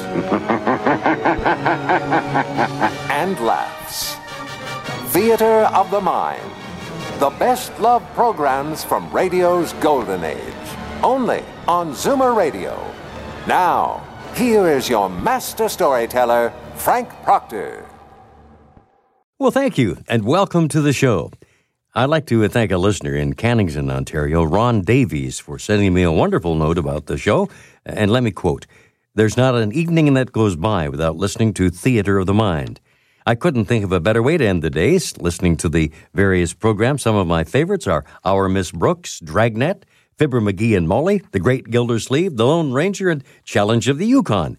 [3.10, 4.16] and laughs.
[5.12, 6.50] Theater of the Mind.
[7.18, 10.40] The best love programs from radio's golden age.
[11.02, 12.76] Only on Zoomer Radio.
[13.46, 17.86] Now, here is your master storyteller, Frank Proctor.
[19.38, 21.30] Well, thank you, and welcome to the show.
[21.94, 26.12] I'd like to thank a listener in Cannington, Ontario, Ron Davies, for sending me a
[26.12, 27.48] wonderful note about the show.
[27.86, 28.66] And let me quote
[29.16, 32.80] There's not an evening that goes by without listening to Theater of the Mind.
[33.24, 36.52] I couldn't think of a better way to end the day, listening to the various
[36.52, 37.00] programs.
[37.00, 39.86] Some of my favorites are Our Miss Brooks, Dragnet,
[40.18, 44.58] Fibber McGee and Molly, The Great Gildersleeve, The Lone Ranger, and Challenge of the Yukon.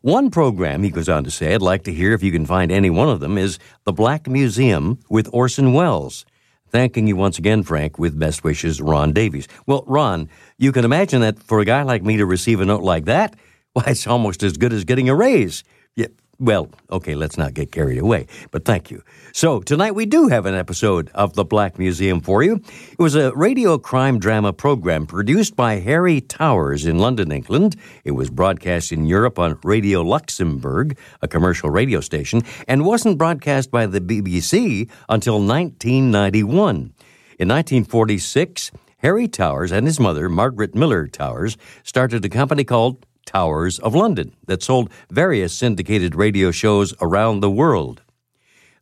[0.00, 2.72] One program, he goes on to say, I'd like to hear if you can find
[2.72, 6.24] any one of them, is The Black Museum with Orson Welles.
[6.70, 9.48] Thanking you once again, Frank, with best wishes, Ron Davies.
[9.66, 12.82] Well, Ron, you can imagine that for a guy like me to receive a note
[12.82, 13.36] like that,
[13.72, 15.64] why, it's almost as good as getting a raise.
[15.94, 16.06] Yeah,
[16.40, 19.02] well, okay, let's not get carried away, but thank you.
[19.32, 22.62] So, tonight we do have an episode of The Black Museum for you.
[22.92, 27.76] It was a radio crime drama program produced by Harry Towers in London, England.
[28.04, 33.70] It was broadcast in Europe on Radio Luxembourg, a commercial radio station, and wasn't broadcast
[33.70, 36.94] by the BBC until 1991.
[37.38, 43.78] In 1946, Harry Towers and his mother, Margaret Miller Towers, started a company called Towers
[43.80, 48.02] of London that sold various syndicated radio shows around the world.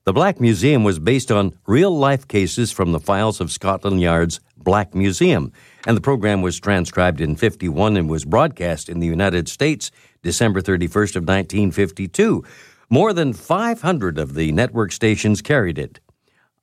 [0.05, 4.39] The Black Museum was based on real life cases from the files of Scotland Yard's
[4.57, 5.53] Black Museum,
[5.85, 9.91] and the program was transcribed in 51 and was broadcast in the United States
[10.23, 12.45] December 31st of 1952.
[12.89, 15.99] More than 500 of the network stations carried it.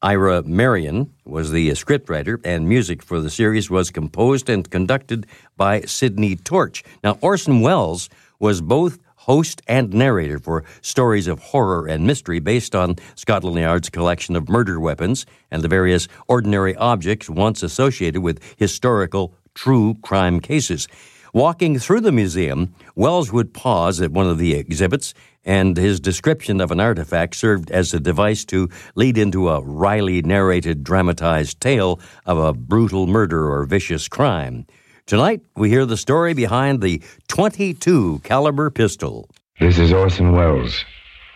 [0.04, 5.26] Ira Marion was the scriptwriter, and music for the series was composed and conducted
[5.56, 6.84] by Sidney Torch.
[7.06, 12.76] Now, Orson Welles was both host and narrator for stories of horror and mystery based
[12.76, 18.44] on Scotland Yard's collection of murder weapons and the various ordinary objects once associated with
[18.58, 20.90] historical true crime cases.
[21.34, 25.14] Walking through the museum, Welles would pause at one of the exhibits,
[25.46, 30.22] and his description of an artifact served as a device to lead into a wryly
[30.22, 34.66] narrated dramatized tale of a brutal murder or vicious crime.
[35.06, 39.30] Tonight, we hear the story behind the 22 caliber pistol.
[39.60, 40.86] This is Orson Welles,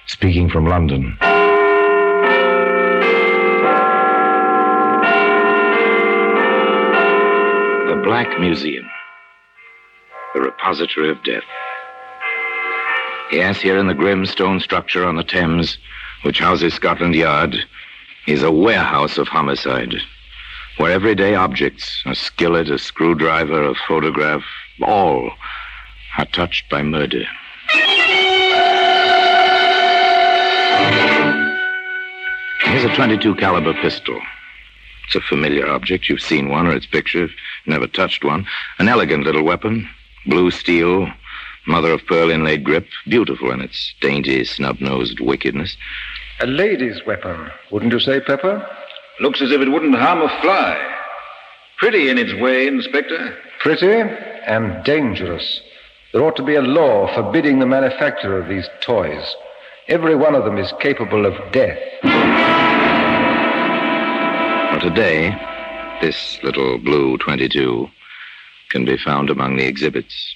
[0.08, 1.18] speaking from London.
[7.88, 8.86] The Black Museum,
[10.34, 11.44] the repository of death.
[13.32, 15.78] Yes, here in the grim stone structure on the Thames,
[16.22, 17.58] which houses Scotland Yard,
[18.26, 19.96] is a warehouse of homicide,
[20.78, 24.44] where everyday objects, a skillet, a screwdriver, a photograph,
[24.82, 25.32] all
[26.18, 27.26] are touched by murder.
[32.62, 34.20] Here's a 22 caliber pistol.
[35.06, 36.08] It's a familiar object.
[36.08, 37.28] You've seen one or its picture.
[37.66, 38.46] Never touched one.
[38.80, 39.90] An elegant little weapon.
[40.26, 41.10] Blue steel.
[41.68, 42.88] Mother of pearl inlaid grip.
[43.10, 45.76] Beautiful in its dainty, snub-nosed wickedness.
[46.40, 48.66] A lady's weapon, wouldn't you say, Pepper?
[49.20, 50.78] Looks as if it wouldn't harm a fly.
[51.78, 53.38] Pretty in its way, Inspector.
[53.60, 55.62] Pretty and dangerous.
[56.14, 59.36] There ought to be a law forbidding the manufacture of these toys.
[59.90, 61.80] Every one of them is capable of death.
[64.72, 65.36] Well, today,
[66.00, 67.90] this little blue 22
[68.70, 70.36] can be found among the exhibits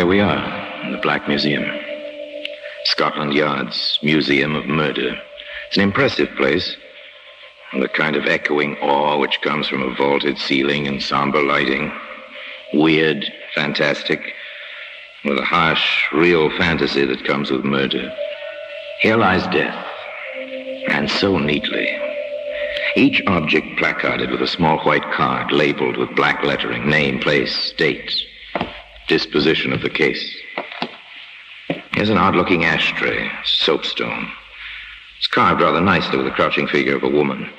[0.00, 1.62] Here we are in the Black Museum.
[2.84, 5.14] Scotland Yard's Museum of Murder.
[5.68, 6.74] It's an impressive place.
[7.74, 11.92] The kind of echoing awe which comes from a vaulted ceiling and somber lighting.
[12.72, 14.22] Weird, fantastic,
[15.26, 18.10] with a harsh, real fantasy that comes with murder.
[19.02, 19.86] Here lies death,
[20.88, 21.94] and so neatly.
[22.96, 28.10] Each object placarded with a small white card labeled with black lettering, name, place, date,
[29.10, 30.36] disposition of the case.
[31.94, 34.30] Here's an odd looking ashtray, soapstone.
[35.18, 37.50] It's carved rather nicely with a crouching figure of a woman.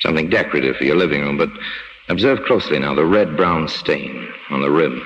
[0.00, 1.48] Something decorative for your living room, but
[2.10, 5.02] observe closely now the red brown stain on the rim.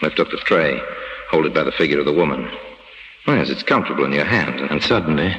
[0.00, 0.80] Lift up the tray,
[1.28, 2.48] hold it by the figure of the woman.
[3.26, 5.34] Oh, yes, it's comfortable in your hand, and suddenly,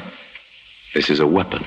[0.93, 1.65] this is a weapon.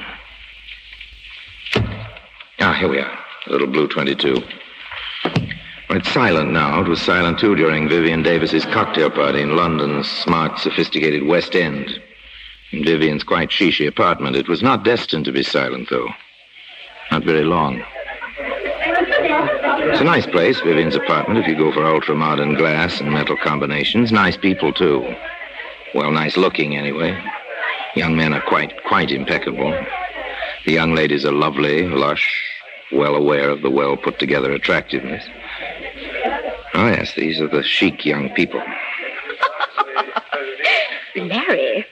[2.61, 3.19] Ah, here we are.
[3.47, 4.43] A little blue 22.
[5.89, 6.81] It's silent now.
[6.81, 12.01] It was silent, too, during Vivian Davis's cocktail party in London's smart, sophisticated West End.
[12.73, 14.35] In Vivian's quite shishy apartment.
[14.35, 16.09] It was not destined to be silent, though.
[17.13, 17.83] Not very long.
[18.39, 24.11] It's a nice place, Vivian's apartment, if you go for ultra-modern glass and metal combinations.
[24.11, 25.15] Nice people, too.
[25.95, 27.17] Well, nice looking, anyway.
[27.95, 29.73] Young men are quite, quite impeccable.
[30.67, 32.45] The young ladies are lovely, lush,
[32.91, 35.25] well aware of the well put together attractiveness.
[36.77, 38.63] Oh, yes, these are the chic young people.
[41.17, 41.87] Larry,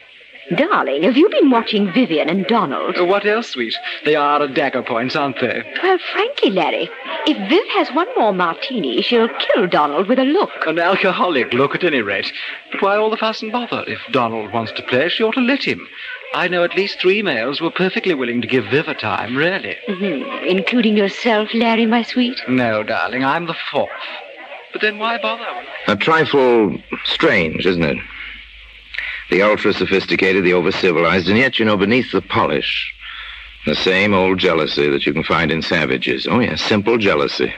[0.56, 2.98] darling, have you been watching Vivian and Donald?
[2.98, 3.74] Uh, What else, sweet?
[4.04, 5.62] They are at dagger points, aren't they?
[5.82, 6.90] Well, frankly, Larry,
[7.26, 10.50] if Viv has one more martini, she'll kill Donald with a look.
[10.66, 12.30] An alcoholic look at any rate.
[12.72, 13.84] But why all the fuss and bother?
[13.86, 15.88] If Donald wants to play, she ought to let him.
[16.34, 19.76] I know at least three males were perfectly willing to give Viv a time, really.
[19.88, 22.38] Mhm, Including yourself, Larry, my sweet.
[22.48, 23.90] No, darling, I'm the fourth.
[24.74, 25.46] But then why bother?
[25.86, 27.96] A trifle strange, isn't it?
[29.30, 32.92] The ultra sophisticated, the over civilized, and yet, you know, beneath the polish,
[33.66, 36.26] the same old jealousy that you can find in savages.
[36.28, 37.54] Oh, yes, simple jealousy.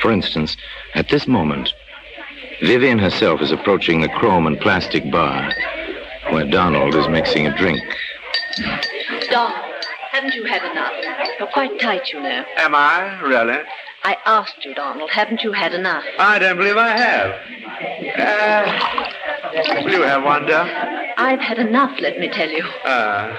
[0.00, 0.56] For instance,
[0.94, 1.74] at this moment,
[2.62, 5.52] Vivian herself is approaching the chrome and plastic bar
[6.30, 7.82] where Donald is mixing a drink.
[9.30, 10.92] Donald, haven't you had enough?
[11.38, 12.44] You're quite tight, you know.
[12.56, 13.62] Am I, really?
[14.06, 16.04] I asked you, Donald, haven't you had enough?
[16.18, 17.30] I don't believe I have.
[18.18, 21.14] Uh, will you have one, dear?
[21.16, 22.64] I've had enough, let me tell you.
[22.84, 23.34] Uh,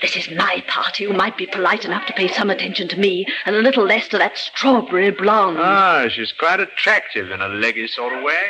[0.00, 1.04] This is my party.
[1.04, 4.08] You might be polite enough to pay some attention to me and a little less
[4.08, 5.58] to that strawberry blonde.
[5.60, 8.42] ah, she's quite attractive in a leggy sort of way.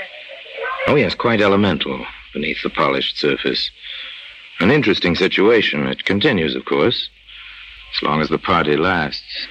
[0.87, 3.71] Oh, yes, quite elemental beneath the polished surface.
[4.61, 5.87] An interesting situation.
[5.87, 7.11] It continues, of course,
[7.95, 9.49] as long as the party lasts.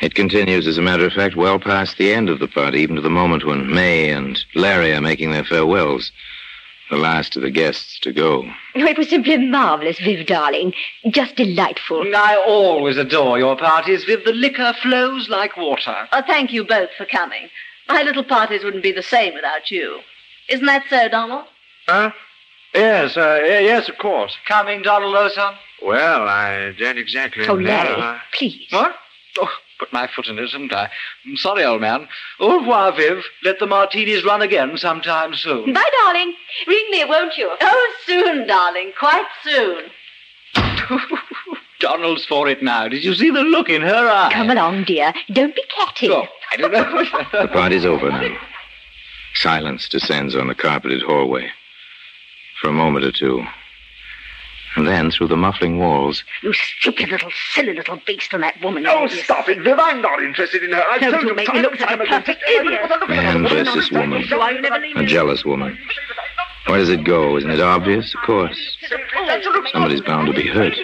[0.00, 2.96] It continues, as a matter of fact, well past the end of the party, even
[2.96, 6.10] to the moment when May and Larry are making their farewells.
[6.90, 8.42] The last of the guests to go.
[8.74, 10.72] Oh, it was simply marvelous, Viv, darling.
[11.10, 12.02] Just delightful.
[12.16, 14.24] I always adore your parties, Viv.
[14.24, 16.08] The liquor flows like water.
[16.12, 17.48] Oh, thank you both for coming.
[17.88, 20.00] My little parties wouldn't be the same without you.
[20.48, 21.44] Isn't that so, Donald?
[21.86, 22.10] Huh?
[22.74, 24.36] Yes, uh, yes, of course.
[24.48, 25.54] Coming, Donald Lawson?
[25.82, 27.68] Well, I don't exactly Oh, know.
[27.68, 28.66] Larry, I- please.
[28.70, 28.96] What?
[29.38, 29.48] Oh,
[29.80, 30.90] put my foot in it, haven't I?
[31.26, 32.06] I'm sorry, old man.
[32.38, 33.24] Au revoir, Viv.
[33.42, 35.72] Let the martinis run again sometime soon.
[35.72, 36.34] Bye, darling.
[36.68, 37.50] Ring me, won't you?
[37.60, 39.84] Oh, soon, darling, quite soon.
[41.80, 42.88] Donald's for it now.
[42.88, 44.30] Did you see the look in her eye?
[44.32, 45.14] Come along, dear.
[45.32, 46.10] Don't be catty.
[46.10, 47.04] Oh, I don't know.
[47.32, 48.36] The party's over now.
[49.34, 51.50] Silence descends on the carpeted hallway.
[52.60, 53.44] For a moment or two.
[54.76, 58.86] And then, through the muffling walls, You stupid little, silly little beast on that woman.
[58.86, 59.78] Oh, stop it, Viv.
[59.78, 60.82] I'm not interested in her.
[60.88, 62.22] I Don't told you you make time me look and such a time again.
[62.22, 62.80] perfect idiot.
[63.08, 64.22] man versus woman.
[64.96, 65.76] A jealous woman.
[66.66, 67.36] Where does it go?
[67.36, 68.14] Isn't it obvious?
[68.14, 68.76] Of course.
[69.72, 70.74] Somebody's bound to be hurt.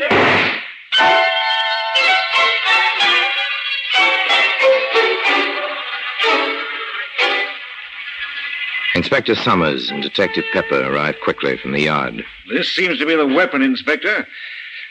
[8.97, 12.25] Inspector Summers and Detective Pepper arrived quickly from the yard.
[12.49, 14.27] This seems to be the weapon, Inspector.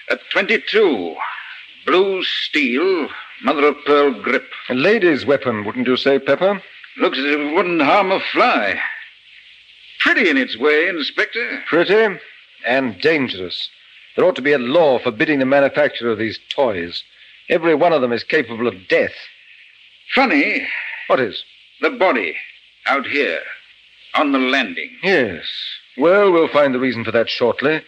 [0.09, 1.15] A 22.
[1.87, 3.09] Blue steel,
[3.41, 4.47] mother of pearl grip.
[4.69, 6.61] A lady's weapon, wouldn't you say, Pepper?
[6.97, 8.79] Looks as if it wouldn't harm a fly.
[10.01, 11.63] Pretty in its way, Inspector.
[11.67, 12.19] Pretty
[12.63, 13.71] and dangerous.
[14.15, 17.03] There ought to be a law forbidding the manufacture of these toys.
[17.49, 19.15] Every one of them is capable of death.
[20.13, 20.67] Funny,
[21.07, 21.43] What is?
[21.81, 22.35] the body
[22.85, 23.41] out here
[24.15, 24.89] on the landing.
[25.03, 25.43] Yes.
[25.97, 27.81] Well, we'll find the reason for that shortly.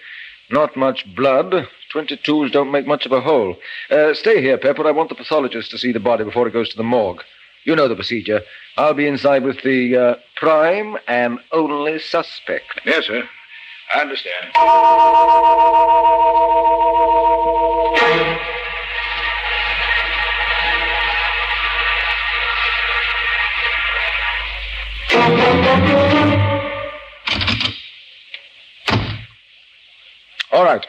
[0.49, 3.57] Not much blood, 22s don't make much of a hole.
[3.89, 4.87] Uh, stay here, Pepper.
[4.87, 7.23] I want the pathologist to see the body before it goes to the morgue.
[7.65, 8.41] You know the procedure.
[8.77, 12.79] I'll be inside with the uh, prime and only suspect.
[12.85, 13.27] Yes, sir.
[13.93, 14.53] I understand.
[30.57, 30.87] All right.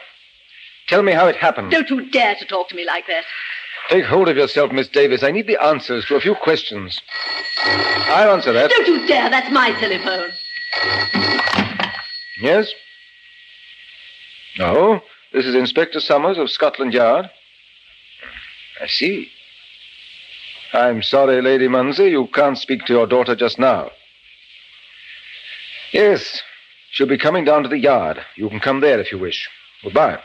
[0.87, 1.69] Tell me how it happened.
[1.69, 3.23] Don't you dare to talk to me like that.
[3.89, 5.21] Take hold of yourself, Miss Davis.
[5.21, 6.99] I need the answers to a few questions.
[7.63, 8.71] I'll answer that.
[8.71, 9.29] Don't you dare.
[9.29, 10.31] That's my telephone.
[12.41, 12.73] Yes?
[14.57, 15.01] No.
[15.33, 17.29] This is Inspector Summers of Scotland Yard.
[18.81, 19.29] I see.
[20.73, 23.91] I'm sorry, Lady Munsey, you can't speak to your daughter just now.
[25.91, 26.41] Yes,
[26.91, 28.19] she'll be coming down to the yard.
[28.35, 29.49] You can come there if you wish.
[29.83, 30.19] Goodbye.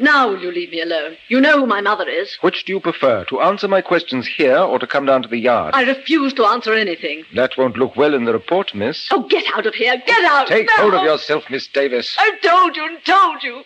[0.00, 1.16] Now will you leave me alone?
[1.28, 2.36] You know who my mother is.
[2.40, 5.38] Which do you prefer, to answer my questions here or to come down to the
[5.38, 5.74] yard?
[5.74, 7.24] I refuse to answer anything.
[7.34, 9.08] That won't look well in the report, miss.
[9.10, 9.96] Oh, get out of here.
[10.06, 10.46] Get out.
[10.46, 10.82] Take No.
[10.82, 12.16] hold of yourself, Miss Davis.
[12.18, 13.64] I've told you and told you.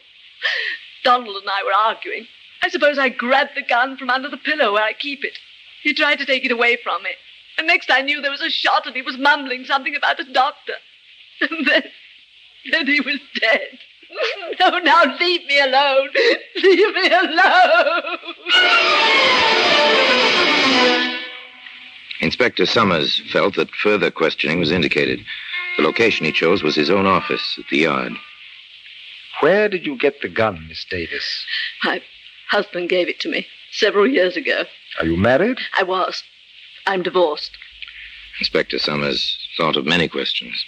[1.05, 2.27] Donald and I were arguing.
[2.63, 5.39] I suppose I grabbed the gun from under the pillow where I keep it.
[5.83, 7.11] He tried to take it away from me.
[7.59, 10.33] And next I knew there was a shot and he was mumbling something about a
[10.33, 10.75] doctor.
[11.51, 11.83] And then,
[12.71, 13.79] then he was dead.
[14.61, 16.09] No, now leave me alone.
[16.63, 18.19] Leave me alone.
[22.21, 25.25] Inspector Summers felt that further questioning was indicated.
[25.77, 28.13] The location he chose was his own office at the yard.
[29.41, 31.45] Where did you get the gun, Miss Davis?
[31.83, 32.03] My
[32.51, 34.65] husband gave it to me several years ago.
[35.01, 35.59] Are you married?
[35.77, 36.23] I was.
[36.87, 37.57] I'm divorced.
[38.39, 40.65] Inspector Summers thought of many questions.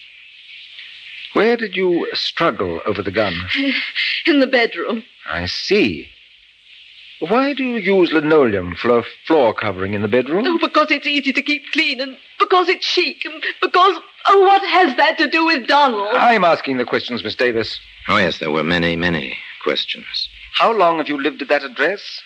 [1.35, 3.35] Where did you struggle over the gun?
[4.27, 5.05] In the bedroom.
[5.27, 6.09] I see.
[7.21, 10.47] Why do you use linoleum for a floor covering in the bedroom?
[10.47, 14.63] Oh, because it's easy to keep clean and because it's chic and because, oh, what
[14.69, 16.09] has that to do with Donald?
[16.13, 17.79] I'm asking the questions, Miss Davis.
[18.09, 20.29] Oh, yes, there were many, many questions.
[20.55, 22.21] How long have you lived at that address?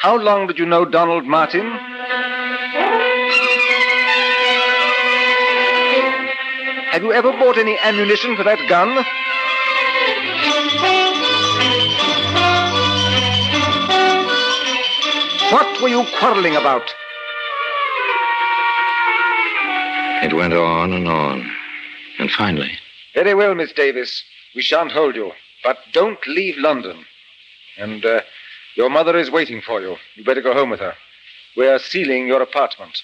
[0.00, 1.72] How long did you know Donald Martin?
[6.94, 8.94] Have you ever bought any ammunition for that gun?
[15.52, 16.94] What were you quarreling about?
[20.22, 21.50] It went on and on.
[22.20, 22.78] And finally,
[23.12, 24.22] Very well, Miss Davis.
[24.54, 25.32] We shan't hold you.
[25.64, 27.04] But don't leave London.
[27.76, 28.20] And uh,
[28.76, 29.96] your mother is waiting for you.
[30.14, 30.94] You'd better go home with her.
[31.56, 33.02] We're sealing your apartment.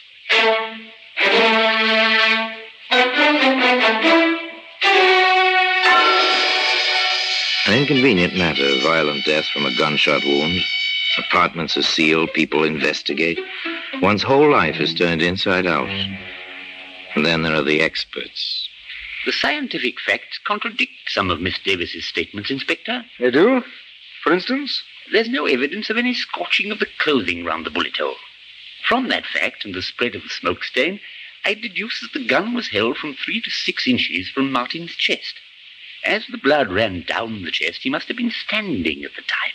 [7.66, 10.60] An inconvenient matter, violent death from a gunshot wound.
[11.18, 13.38] Apartments are sealed, people investigate.
[14.02, 15.88] One's whole life is turned inside out.
[17.14, 18.68] And then there are the experts.
[19.26, 23.04] The scientific facts contradict some of Miss Davis's statements, Inspector.
[23.18, 23.62] They do?
[24.24, 24.82] For instance?
[25.12, 28.16] There's no evidence of any scorching of the clothing round the bullet hole.
[28.88, 31.00] From that fact and the spread of the smoke stain,
[31.44, 35.34] I deduce that the gun was held from three to six inches from Martin's chest.
[36.04, 39.52] As the blood ran down the chest, he must have been standing at the time.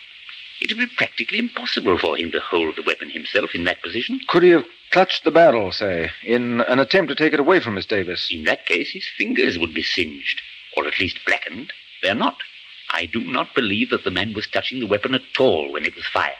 [0.61, 4.19] It would be practically impossible for him to hold the weapon himself in that position.
[4.27, 7.75] Could he have clutched the barrel, say, in an attempt to take it away from
[7.75, 8.29] Miss Davis?
[8.31, 10.41] In that case, his fingers would be singed,
[10.77, 11.73] or at least blackened.
[12.01, 12.37] They're not.
[12.89, 15.95] I do not believe that the man was touching the weapon at all when it
[15.95, 16.35] was fired.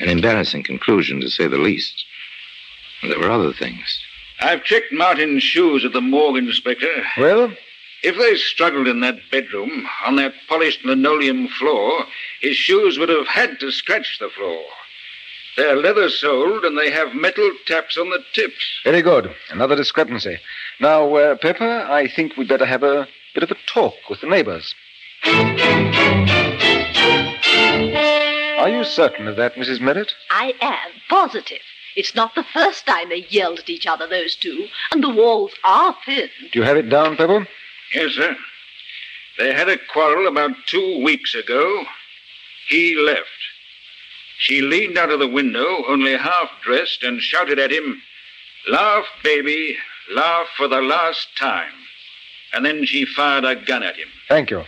[0.00, 2.04] An embarrassing conclusion, to say the least.
[3.02, 4.00] There were other things.
[4.40, 7.04] I've checked Martin's shoes at the morgue, Inspector.
[7.18, 7.52] Well?
[8.02, 12.06] If they struggled in that bedroom, on that polished linoleum floor,
[12.40, 14.64] his shoes would have had to scratch the floor.
[15.56, 18.80] They're leather soled and they have metal taps on the tips.
[18.84, 19.34] Very good.
[19.50, 20.38] Another discrepancy.
[20.80, 24.26] Now, uh, Pepper, I think we'd better have a bit of a talk with the
[24.28, 24.74] neighbors.
[28.58, 29.80] Are you certain of that, Mrs.
[29.80, 30.14] Merritt?
[30.30, 31.60] I am positive.
[31.96, 35.52] It's not the first time they yelled at each other, those two, and the walls
[35.64, 36.30] are thin.
[36.52, 37.46] Do you have it down, Pepper?
[37.94, 38.36] Yes, sir.
[39.38, 41.84] They had a quarrel about two weeks ago.
[42.68, 43.26] He left.
[44.38, 48.02] She leaned out of the window, only half dressed, and shouted at him,
[48.68, 49.76] Laugh, baby,
[50.10, 51.72] laugh for the last time.
[52.52, 54.08] And then she fired a gun at him.
[54.28, 54.64] Thank you.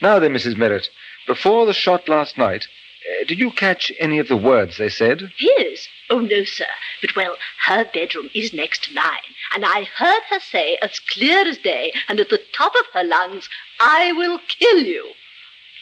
[0.00, 0.56] Now then, Mrs.
[0.56, 0.88] Merritt,
[1.26, 2.66] before the shot last night,
[3.08, 5.32] uh, did you catch any of the words they said?
[5.36, 5.88] His?
[6.10, 6.66] Oh, no, sir.
[7.00, 9.32] But, well, her bedroom is next to mine.
[9.54, 13.04] And I heard her say, as clear as day, and at the top of her
[13.04, 13.48] lungs,
[13.80, 15.12] I will kill you.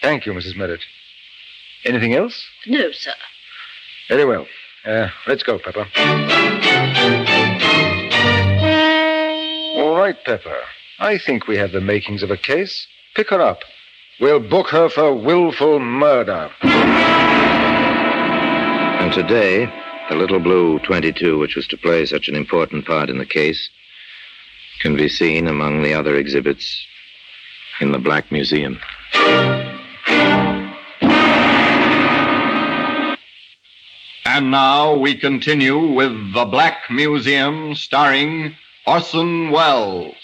[0.00, 0.56] Thank you, Mrs.
[0.56, 0.84] Merritt.
[1.84, 2.44] Anything else?
[2.66, 3.14] No, sir.
[4.08, 4.46] Very well.
[4.84, 5.86] Uh, let's go, Pepper.
[9.76, 10.58] All right, Pepper.
[10.98, 12.86] I think we have the makings of a case.
[13.14, 13.62] Pick her up.
[14.20, 16.50] We'll book her for willful murder.
[19.00, 19.66] And today,
[20.08, 23.70] the little blue 22, which was to play such an important part in the case,
[24.80, 26.86] can be seen among the other exhibits
[27.80, 28.78] in the Black Museum.
[34.24, 38.56] And now we continue with The Black Museum starring
[38.86, 40.14] Orson Welles.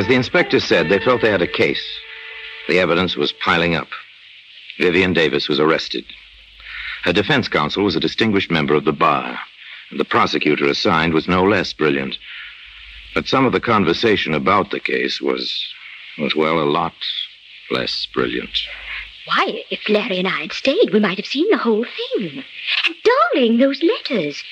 [0.00, 2.00] As the inspector said, they felt they had a case.
[2.68, 3.88] The evidence was piling up.
[4.78, 6.06] Vivian Davis was arrested.
[7.04, 9.38] Her defense counsel was a distinguished member of the bar,
[9.90, 12.16] and the prosecutor assigned was no less brilliant.
[13.12, 15.68] But some of the conversation about the case was,
[16.16, 16.94] was well, a lot
[17.70, 18.58] less brilliant.
[19.26, 22.42] Why, if Larry and I had stayed, we might have seen the whole thing.
[22.86, 22.94] And,
[23.34, 24.42] darling, those letters.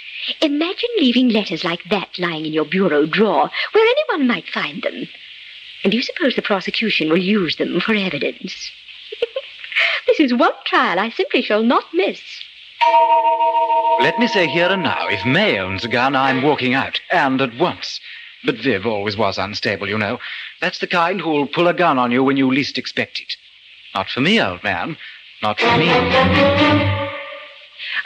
[0.42, 5.08] Imagine leaving letters like that lying in your bureau drawer where anyone might find them.
[5.82, 8.70] And do you suppose the prosecution will use them for evidence?
[10.06, 12.20] this is one trial I simply shall not miss.
[14.00, 17.40] Let me say here and now, if May owns a gun, I'm walking out, and
[17.40, 18.00] at once.
[18.44, 20.20] But Viv always was unstable, you know.
[20.60, 23.36] That's the kind who'll pull a gun on you when you least expect it.
[23.94, 24.96] Not for me, old man.
[25.42, 25.88] Not for me.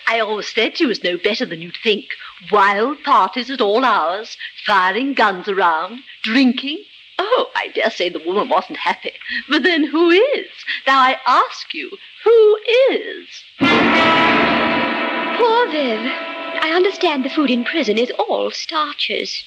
[0.07, 2.07] I always said she was no better than you'd think.
[2.51, 4.37] Wild parties at all hours,
[4.67, 6.85] firing guns around, drinking.
[7.25, 9.13] Oh, I dare say the woman wasn't happy.
[9.49, 10.49] But then who is?
[10.89, 11.89] Now I ask you,
[12.25, 12.59] who
[12.91, 13.29] is?
[15.39, 16.01] Poor Viv.
[16.65, 19.45] I understand the food in prison is all starches.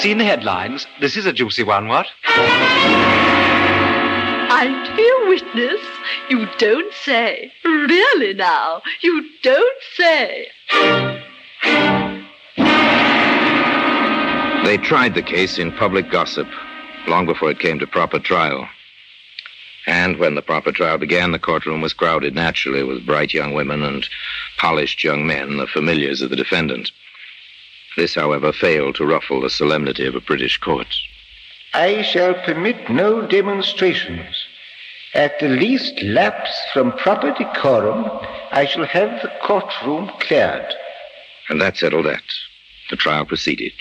[0.00, 0.86] Seen the headlines?
[1.00, 2.06] This is a juicy one, what?
[4.54, 5.80] I'm to be a witness?
[6.30, 7.52] You don't say.
[7.62, 8.80] Really now?
[9.02, 10.48] You don't say.
[14.64, 16.46] They tried the case in public gossip
[17.08, 18.68] long before it came to proper trial.
[19.86, 23.82] And when the proper trial began, the courtroom was crowded naturally with bright young women
[23.82, 24.08] and
[24.58, 26.92] polished young men, the familiars of the defendant.
[27.96, 30.94] This, however, failed to ruffle the solemnity of a British court.
[31.74, 34.46] I shall permit no demonstrations.
[35.12, 38.04] At the least lapse from proper decorum,
[38.52, 40.72] I shall have the courtroom cleared.
[41.48, 42.22] And that settled that.
[42.90, 43.72] The trial proceeded.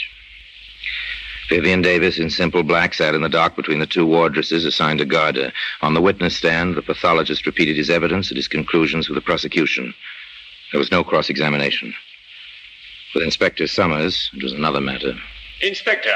[1.52, 5.06] Vivian Davis, in simple black, sat in the dock between the two wardresses assigned to
[5.06, 5.52] guard her.
[5.82, 9.94] On the witness stand, the pathologist repeated his evidence and his conclusions for the prosecution.
[10.72, 11.94] There was no cross examination.
[13.14, 15.14] With Inspector Summers, it was another matter.
[15.62, 16.16] Inspector,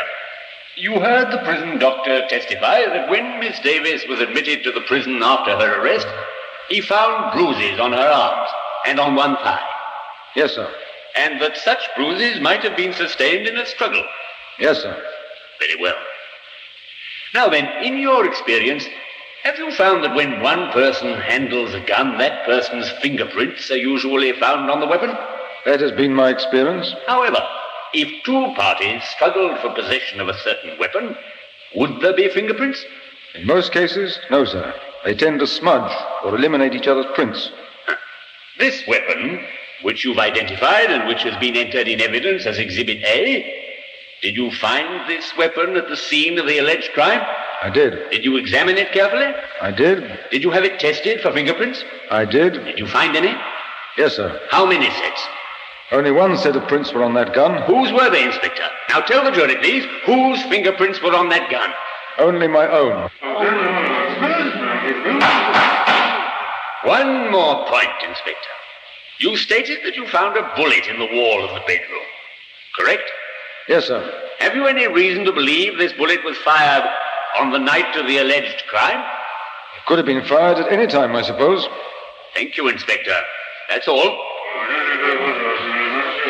[0.78, 5.22] you heard the prison doctor testify that when Miss Davis was admitted to the prison
[5.22, 6.08] after her arrest,
[6.70, 8.50] he found bruises on her arms
[8.88, 9.68] and on one thigh.
[10.34, 10.74] Yes, sir.
[11.18, 14.06] And that such bruises might have been sustained in a struggle.
[14.60, 15.04] Yes, sir.
[15.60, 15.96] Very well.
[17.34, 18.86] Now then, in your experience,
[19.44, 24.32] have you found that when one person handles a gun, that person's fingerprints are usually
[24.40, 25.16] found on the weapon?
[25.66, 26.94] That has been my experience.
[27.06, 27.42] However,
[27.94, 31.16] if two parties struggled for possession of a certain weapon,
[31.76, 32.84] would there be fingerprints?
[33.36, 34.74] In most cases, no, sir.
[35.04, 35.92] They tend to smudge
[36.24, 37.52] or eliminate each other's prints.
[38.58, 39.46] This weapon,
[39.82, 43.65] which you've identified and which has been entered in evidence as Exhibit A,
[44.26, 47.22] did you find this weapon at the scene of the alleged crime?
[47.62, 48.10] I did.
[48.10, 49.32] Did you examine it carefully?
[49.62, 50.02] I did.
[50.32, 51.86] Did you have it tested for fingerprints?
[52.10, 52.54] I did.
[52.54, 53.36] Did you find any?
[54.00, 54.42] Yes, sir.
[54.50, 55.28] How many sets?
[55.92, 57.62] Only one set of prints were on that gun.
[57.68, 58.68] Whose were they, Inspector?
[58.90, 61.70] Now tell the jury, please, whose fingerprints were on that gun?
[62.18, 63.12] Only my own.
[66.84, 68.56] One more point, Inspector.
[69.20, 72.08] You stated that you found a bullet in the wall of the bedroom.
[72.76, 73.08] Correct?
[73.68, 74.22] Yes, sir.
[74.40, 76.84] Have you any reason to believe this bullet was fired
[77.40, 79.00] on the night of the alleged crime?
[79.00, 81.68] It could have been fired at any time, I suppose.
[82.36, 83.16] Thank you, Inspector.
[83.70, 84.22] That's all.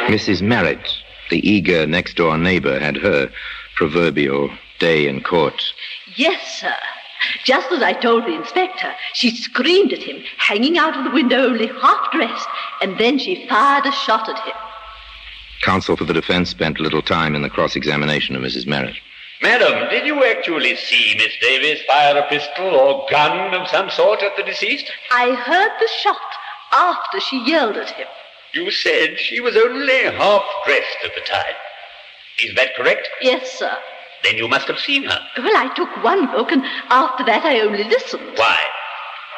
[0.07, 0.41] Mrs.
[0.41, 0.87] Merritt,
[1.29, 3.29] the eager next door neighbor, had her
[3.75, 5.61] proverbial day in court.
[6.15, 6.75] Yes, sir.
[7.43, 11.47] Just as I told the inspector, she screamed at him, hanging out of the window
[11.47, 12.47] only half dressed,
[12.81, 14.55] and then she fired a shot at him.
[15.65, 18.67] Counsel for the defense spent little time in the cross examination of Mrs.
[18.67, 18.97] Merritt.
[19.41, 24.21] Madam, did you actually see Miss Davis fire a pistol or gun of some sort
[24.21, 24.91] at the deceased?
[25.09, 26.21] I heard the shot
[26.71, 28.05] after she yelled at him.
[28.53, 31.55] You said she was only half dressed at the time.
[32.43, 33.09] Is that correct?
[33.19, 33.75] Yes, sir.
[34.23, 35.19] Then you must have seen her.
[35.39, 38.37] Well, I took one look, and after that I only listened.
[38.37, 38.59] Why?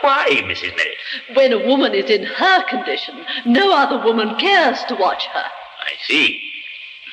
[0.02, 0.76] Why, Mrs.
[0.76, 0.98] Merritt?
[1.36, 5.46] When a woman is in her condition, no other woman cares to watch her.
[5.88, 6.42] I see.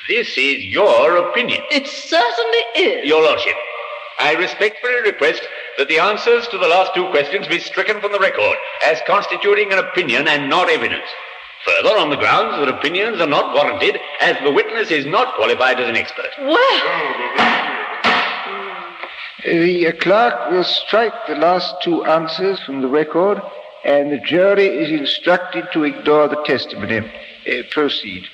[0.07, 1.63] This is your opinion.
[1.71, 3.07] It certainly is.
[3.07, 3.55] Your Lordship,
[4.19, 5.41] I respectfully request
[5.77, 9.71] that the answers to the last two questions be stricken from the record as constituting
[9.71, 11.07] an opinion and not evidence.
[11.65, 15.79] Further, on the grounds that opinions are not warranted, as the witness is not qualified
[15.79, 16.29] as an expert.
[16.37, 16.81] Well,
[19.43, 23.41] The uh, clerk will strike the last two answers from the record,
[23.83, 26.99] and the jury is instructed to ignore the testimony.
[26.99, 28.27] Uh, proceed.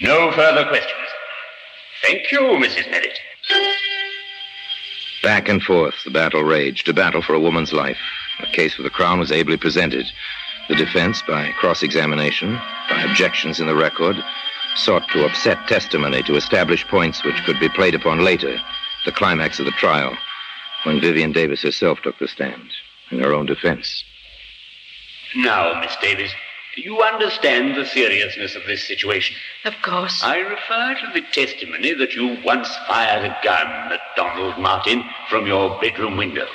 [0.00, 1.08] No further questions.
[2.02, 2.90] Thank you, Mrs.
[2.90, 3.18] Merritt.
[5.22, 7.98] Back and forth, the battle raged, a battle for a woman's life.
[8.40, 10.06] The case for the Crown was ably presented.
[10.68, 12.58] The defense, by cross examination,
[12.88, 14.16] by objections in the record,
[14.76, 18.56] sought to upset testimony to establish points which could be played upon later,
[19.04, 20.16] the climax of the trial,
[20.84, 22.70] when Vivian Davis herself took the stand
[23.10, 24.04] in her own defense.
[25.36, 26.32] Now, Miss Davis,
[26.76, 29.36] you understand the seriousness of this situation.
[29.64, 30.22] of course.
[30.22, 35.46] I refer to the testimony that you once fired a gun at Donald Martin from
[35.46, 36.46] your bedroom window.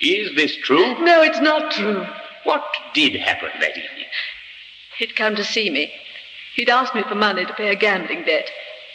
[0.00, 1.02] Is this true?
[1.02, 2.06] No, it's not true.
[2.44, 4.06] What did happen that evening?
[4.98, 5.92] He'd come to see me.
[6.54, 8.50] He'd asked me for money to pay a gambling debt,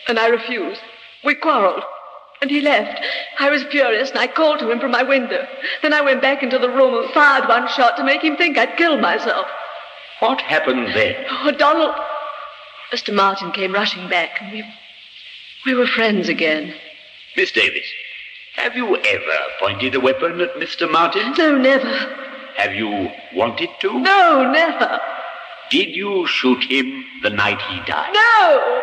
[0.08, 0.82] and I refused.
[1.24, 1.84] We quarreled,
[2.42, 3.02] and he left.
[3.40, 5.48] I was furious, and I called to him from my window.
[5.82, 8.58] Then I went back into the room and fired one shot to make him think
[8.58, 9.48] I'd killed myself.
[10.24, 11.26] What happened then?
[11.30, 11.94] Oh, Donald.
[12.94, 13.14] Mr.
[13.14, 14.64] Martin came rushing back, and we,
[15.66, 16.74] we were friends again.
[17.36, 17.86] Miss Davis,
[18.56, 20.90] have you ever pointed a weapon at Mr.
[20.90, 21.34] Martin?
[21.38, 21.94] No, never.
[22.56, 24.00] Have you wanted to?
[24.00, 25.02] No, never.
[25.70, 28.14] Did you shoot him the night he died?
[28.14, 28.82] No!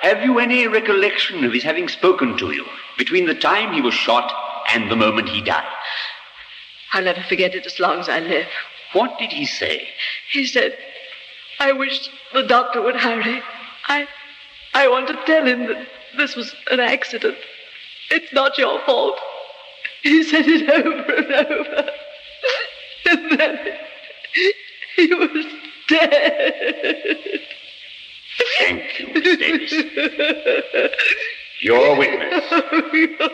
[0.00, 2.64] Have you any recollection of his having spoken to you
[2.96, 4.32] between the time he was shot
[4.72, 5.76] and the moment he died?
[6.94, 8.48] I'll never forget it as long as I live.
[8.92, 9.88] What did he say?
[10.32, 10.76] He said,
[11.58, 13.42] I wish the doctor would hurry.
[13.88, 14.06] I
[14.72, 17.36] I want to tell him that this was an accident.
[18.10, 19.18] It's not your fault.
[20.02, 21.90] He said it over and over.
[23.10, 23.58] And then
[24.96, 25.46] he was
[25.88, 27.18] dead.
[28.58, 29.72] Thank you, Miss Davis.
[31.62, 32.44] Your witness.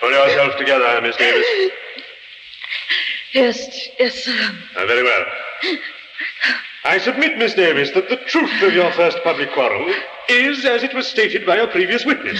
[0.00, 1.72] Pull yourself together, Miss Davis.
[3.34, 4.50] Yes, yes, sir.
[4.76, 5.24] Ah, very well.
[6.84, 9.92] I submit, Miss Davis, that the truth of your first public quarrel
[10.28, 12.38] is, as it was stated by a previous witness,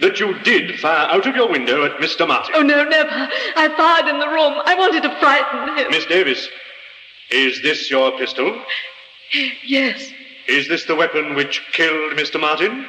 [0.00, 2.26] that you did fire out of your window at Mr.
[2.26, 2.54] Martin.
[2.56, 3.10] Oh, no, never.
[3.56, 4.54] I fired in the room.
[4.64, 5.90] I wanted to frighten him.
[5.90, 6.48] Miss Davis,
[7.30, 8.58] is this your pistol?
[9.64, 10.10] Yes,
[10.48, 12.40] Is this the weapon which killed Mr.
[12.40, 12.86] Martin?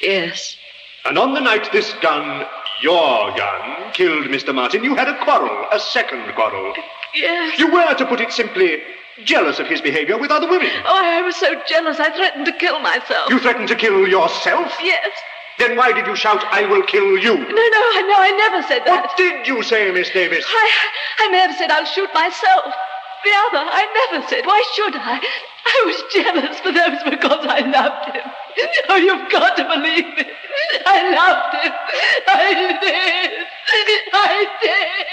[0.00, 0.56] yes.
[1.04, 2.46] And on the night this gun,
[2.84, 4.54] your gun, killed Mr.
[4.54, 6.74] Martin, you had a quarrel, a second quarrel.
[7.14, 7.58] Yes.
[7.58, 8.82] You were, to put it simply,
[9.24, 10.70] jealous of his behavior with other women.
[10.84, 13.30] Oh, I was so jealous I threatened to kill myself.
[13.30, 14.70] You threatened to kill yourself?
[14.82, 15.08] Yes.
[15.58, 17.34] Then why did you shout, I will kill you?
[17.38, 19.06] No, no, I no, I never said that.
[19.06, 20.44] What did you say, Miss Davis?
[20.46, 20.70] I,
[21.20, 22.74] I may have said I'll shoot myself.
[23.24, 24.44] The other, I never said.
[24.44, 25.24] Why should I?
[25.66, 28.22] I was jealous, but that was because I loved him.
[28.88, 30.24] Oh, you've got to believe me.
[30.86, 31.72] I loved him.
[32.28, 33.46] I did.
[34.12, 35.06] I did.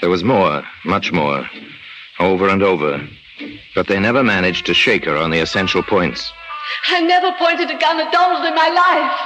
[0.00, 1.48] There was more, much more,
[2.18, 3.06] over and over.
[3.74, 6.32] But they never managed to shake her on the essential points.
[6.88, 9.18] I never pointed a gun at Donald in my life.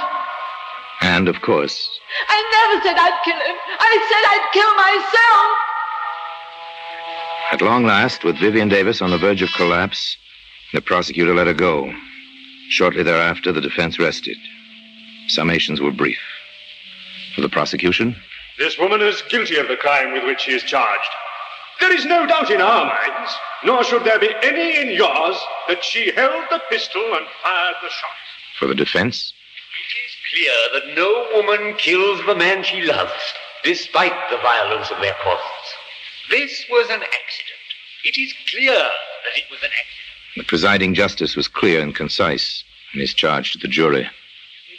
[1.01, 1.89] And, of course,
[2.29, 3.55] I never said I'd kill him.
[3.79, 5.57] I said I'd kill myself.
[7.51, 10.17] At long last, with Vivian Davis on the verge of collapse,
[10.73, 11.93] the prosecutor let her go.
[12.69, 14.37] Shortly thereafter, the defense rested.
[15.29, 16.19] Summations were brief.
[17.35, 18.15] For the prosecution,
[18.57, 21.09] This woman is guilty of the crime with which she is charged.
[21.81, 25.83] There is no doubt in our minds, nor should there be any in yours, that
[25.83, 28.15] she held the pistol and fired the shot.
[28.57, 34.15] for the defense, It is Clear that no woman kills the man she loves, despite
[34.29, 35.74] the violence of their causes.
[36.29, 37.65] This was an accident.
[38.03, 40.37] It is clear that it was an accident.
[40.37, 44.09] the presiding justice was clear and concise in his charge to the jury.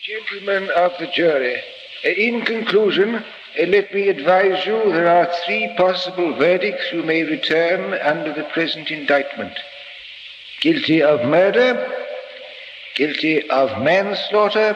[0.02, 1.60] Gentlemen of the jury,
[2.04, 3.22] in conclusion, uh,
[3.66, 8.90] let me advise you there are three possible verdicts you may return under the present
[8.90, 9.58] indictment
[10.60, 11.92] guilty of murder,
[12.96, 14.74] guilty of manslaughter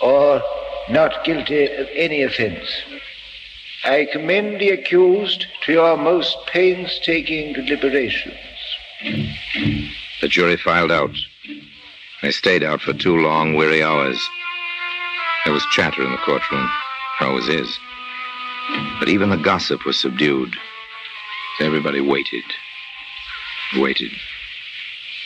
[0.00, 0.42] or
[0.90, 2.68] not guilty of any offense.
[3.84, 8.36] I commend the accused to your most painstaking deliberations.
[10.20, 11.16] The jury filed out.
[12.22, 14.20] They stayed out for two long, weary hours.
[15.44, 16.70] There was chatter in the courtroom.
[17.18, 17.76] There always is.
[19.00, 20.54] But even the gossip was subdued.
[21.60, 22.44] Everybody waited.
[23.76, 24.12] Waited.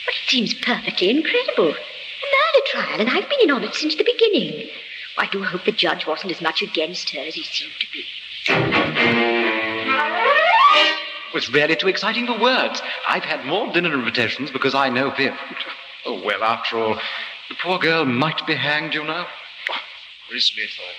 [0.07, 1.69] But it seems perfectly incredible.
[1.69, 4.71] A murder trial, and I've been in on it since the beginning.
[5.19, 8.05] I do hope the judge wasn't as much against her as he seemed to be.
[8.49, 9.95] It
[11.35, 12.81] was really too exciting for words.
[13.09, 15.35] I've had more dinner invitations because I know Viv.
[16.05, 16.95] Oh, well, after all,
[17.49, 19.27] the poor girl might be hanged, you know.
[19.71, 19.75] Oh,
[20.29, 20.95] grisly thought.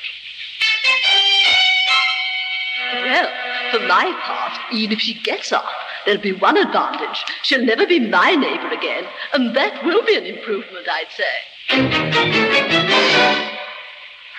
[3.03, 3.29] Well,
[3.71, 5.71] for my part, even if she gets off,
[6.05, 7.23] there'll be one advantage.
[7.43, 11.23] She'll never be my neighbor again, and that will be an improvement, I'd say.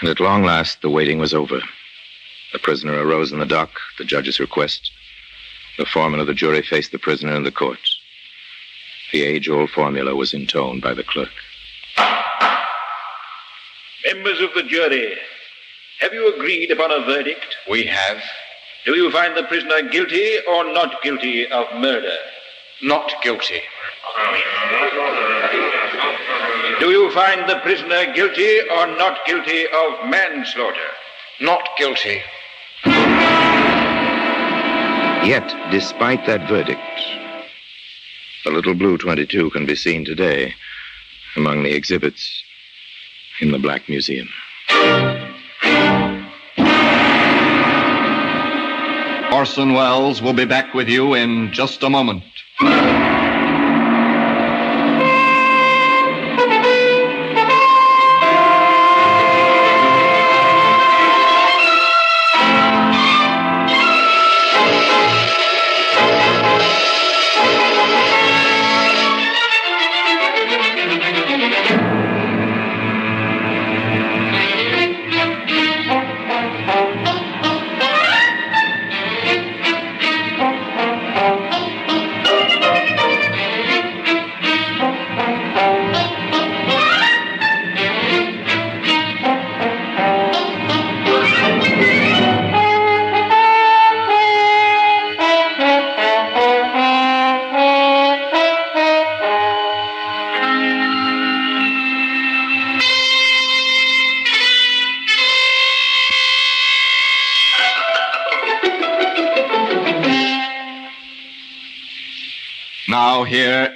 [0.00, 1.60] And at long last, the waiting was over.
[2.52, 4.90] The prisoner arose in the dock, at the judge's request.
[5.76, 7.78] The foreman of the jury faced the prisoner in the court.
[9.12, 11.30] The age old formula was intoned by the clerk.
[14.06, 15.16] Members of the jury,
[16.00, 17.56] have you agreed upon a verdict?
[17.70, 18.22] We have.
[18.84, 22.16] Do you find the prisoner guilty or not guilty of murder?
[22.82, 23.60] Not guilty.
[26.80, 30.90] Do you find the prisoner guilty or not guilty of manslaughter?
[31.40, 32.20] Not guilty.
[35.24, 36.80] Yet, despite that verdict,
[38.44, 40.54] the little blue 22 can be seen today
[41.36, 42.42] among the exhibits
[43.40, 44.28] in the Black Museum.
[49.32, 52.24] Orson Welles will be back with you in just a moment.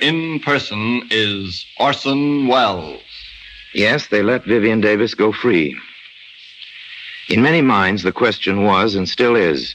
[0.03, 3.01] In person is Orson Welles.
[3.73, 5.79] Yes, they let Vivian Davis go free.
[7.29, 9.75] In many minds, the question was, and still is,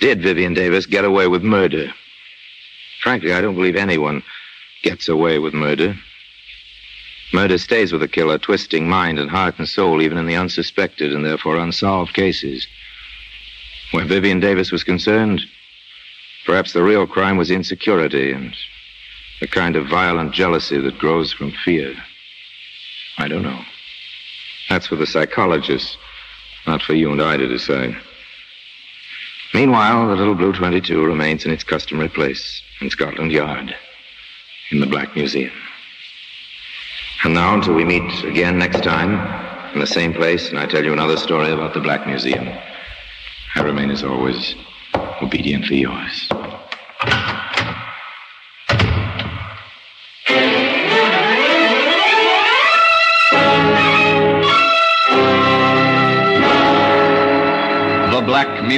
[0.00, 1.92] did Vivian Davis get away with murder?
[3.02, 4.22] Frankly, I don't believe anyone
[4.82, 5.96] gets away with murder.
[7.32, 11.12] Murder stays with the killer, twisting mind and heart and soul, even in the unsuspected
[11.12, 12.66] and therefore unsolved cases.
[13.92, 15.42] Where Vivian Davis was concerned,
[16.44, 18.54] perhaps the real crime was insecurity and
[19.40, 21.94] the kind of violent jealousy that grows from fear.
[23.18, 23.60] I don't know.
[24.68, 25.96] That's for the psychologists,
[26.66, 27.96] not for you and I to decide.
[29.54, 33.74] Meanwhile, the little Blue 22 remains in its customary place in Scotland Yard,
[34.70, 35.52] in the Black Museum.
[37.24, 40.84] And now, until we meet again next time, in the same place, and I tell
[40.84, 42.48] you another story about the Black Museum,
[43.54, 44.54] I remain, as always,
[45.22, 46.28] obediently yours.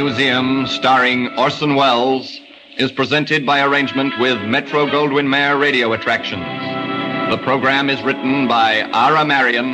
[0.01, 2.41] Museum, starring Orson Welles,
[2.77, 6.47] is presented by arrangement with Metro Goldwyn Mayer Radio Attractions.
[7.33, 9.73] The program is written by Ira Marion,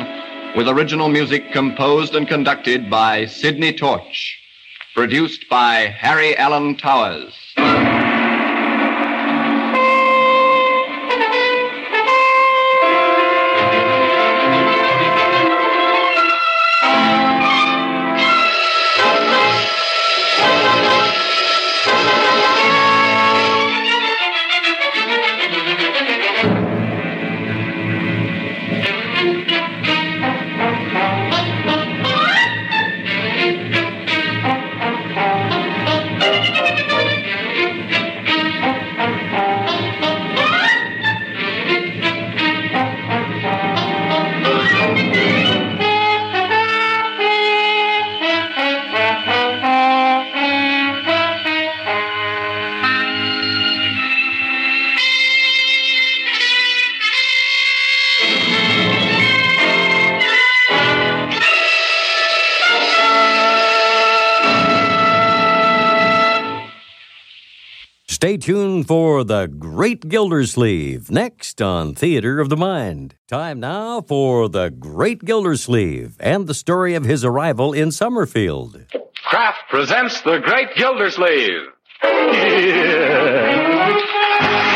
[0.57, 4.39] with original music composed and conducted by Sidney Torch.
[4.95, 7.35] Produced by Harry Allen Towers.
[68.45, 73.15] Tuned for The Great Gildersleeve next on Theater of the Mind.
[73.27, 78.85] Time now for The Great Gildersleeve and the story of his arrival in Summerfield.
[79.23, 81.69] Kraft presents The Great Gildersleeve.
[82.03, 82.11] Each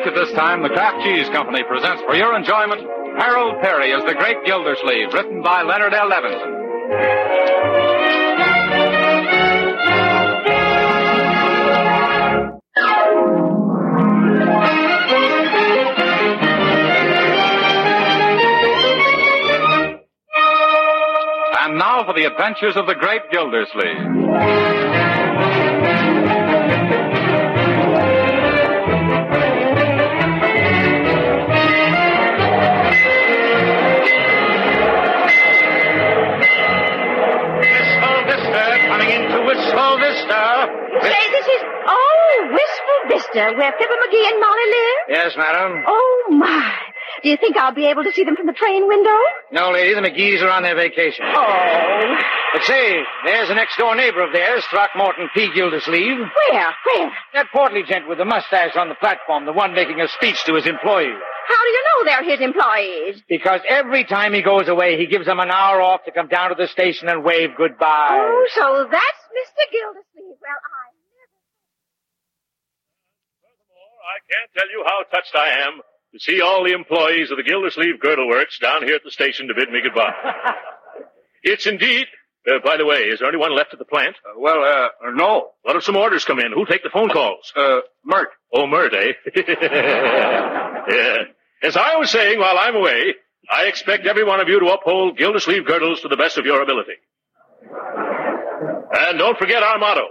[0.00, 2.80] week at this time, the Kraft Cheese Company presents for your enjoyment
[3.18, 6.08] Harold Peary as the Great Gildersleeve, written by Leonard L.
[6.08, 6.56] Levinson.
[21.58, 24.89] And now for the adventures of the Great Gildersleeve.
[43.32, 44.98] Vista, where Fibber McGee and Molly live?
[45.08, 45.84] Yes, madam.
[45.86, 46.72] Oh, my.
[47.22, 49.16] Do you think I'll be able to see them from the train window?
[49.52, 51.24] No, lady, the McGees are on their vacation.
[51.26, 52.16] Oh.
[52.52, 55.50] But say, there's a next door neighbor of theirs, Throckmorton P.
[55.54, 56.18] Gildersleeve.
[56.18, 56.74] Where?
[56.86, 57.12] Where?
[57.34, 60.54] That portly gent with the mustache on the platform, the one making a speech to
[60.54, 61.18] his employees.
[61.46, 63.22] How do you know they're his employees?
[63.28, 66.50] Because every time he goes away, he gives them an hour off to come down
[66.50, 68.08] to the station and wave goodbye.
[68.22, 69.72] Oh, so that's Mr.
[69.72, 70.38] Gildersleeve.
[70.40, 70.79] Well, I.
[74.10, 75.80] I can't tell you how touched I am
[76.12, 79.46] to see all the employees of the Gildersleeve Girdle Works down here at the station
[79.46, 80.12] to bid me goodbye.
[81.44, 82.06] it's indeed.
[82.50, 84.16] Uh, by the way, is there anyone left at the plant?
[84.36, 85.50] well, uh, no.
[85.62, 86.52] What if some orders come in?
[86.52, 87.52] Who'll take the phone calls?
[87.54, 88.30] Uh, Mert.
[88.52, 89.12] Oh, Mert, eh?
[89.36, 91.16] yeah.
[91.62, 93.14] As I was saying while I'm away,
[93.48, 96.62] I expect every one of you to uphold Gildersleeve Girdles to the best of your
[96.62, 96.94] ability.
[98.92, 100.08] And don't forget our motto.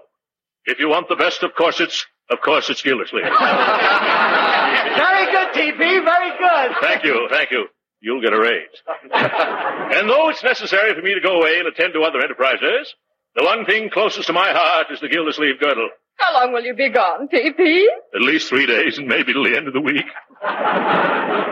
[0.65, 3.23] If you want the best of corsets, of course it's Gildersleeve.
[3.29, 6.75] Very good, TP, very good.
[6.81, 7.67] Thank you, thank you.
[8.01, 8.67] You'll get a raise.
[9.11, 12.93] and though it's necessary for me to go away and attend to other enterprises,
[13.35, 15.89] the one thing closest to my heart is the Gildersleeve Girdle.
[16.15, 17.89] How long will you be gone, P.P.?
[18.15, 20.05] At least three days and maybe till the end of the week.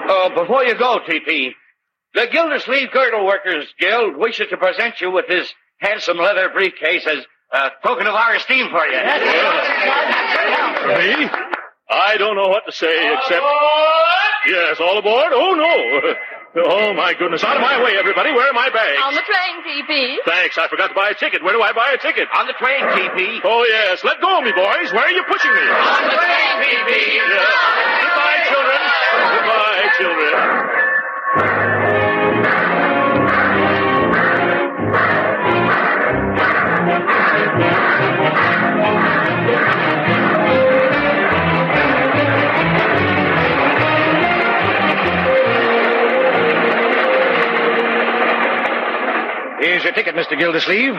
[0.10, 1.50] Oh, before you go, TP,
[2.14, 7.26] the Gildersleeve Girdle Workers Guild wishes to present you with this handsome leather briefcase as
[7.54, 8.98] Uh, a token of our esteem for you.
[11.00, 11.30] Me?
[11.90, 13.44] I don't know what to say except.
[14.48, 15.32] Yes, all aboard?
[15.32, 16.14] Oh, no.
[16.66, 17.44] Oh, my goodness.
[17.44, 18.32] Out of my way, everybody.
[18.32, 18.98] Where are my bags?
[19.04, 20.22] On the train, P.P.
[20.26, 20.58] Thanks.
[20.58, 21.44] I forgot to buy a ticket.
[21.44, 22.28] Where do I buy a ticket?
[22.36, 23.40] On the train, TP.
[23.44, 24.04] Oh, yes.
[24.04, 24.92] Let go of me, boys.
[24.92, 25.62] Where are you pushing me?
[25.62, 26.92] On the train, TP.
[27.14, 27.54] Yes.
[28.04, 28.80] Goodbye, children.
[29.38, 31.67] Goodbye, children.
[49.60, 50.38] Here's your ticket, Mr.
[50.38, 50.94] Gildersleeve.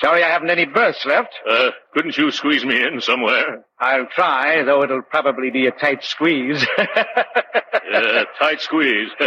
[0.00, 1.28] Sorry I haven't any berths left.
[1.48, 3.64] Uh, couldn't you squeeze me in somewhere?
[3.78, 6.64] I'll try, though it'll probably be a tight squeeze.
[6.78, 9.10] Yeah, tight squeeze.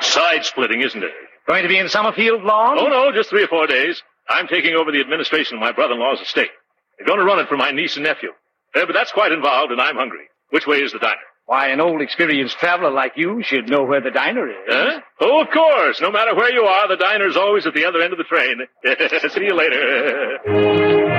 [0.00, 1.10] Side splitting, isn't it?
[1.46, 2.78] Going to be in Summerfield long?
[2.78, 4.02] Oh, no, just three or four days.
[4.28, 6.50] I'm taking over the administration of my brother-in-law's estate.
[6.98, 8.30] They're going to run it for my niece and nephew.
[8.74, 10.26] Uh, but that's quite involved, and I'm hungry.
[10.50, 11.16] Which way is the diner?
[11.46, 14.56] Why, an old experienced traveler like you should know where the diner is.
[14.68, 15.00] Huh?
[15.20, 16.00] Oh, of course.
[16.00, 18.62] No matter where you are, the diner's always at the other end of the train.
[19.30, 21.12] See you later.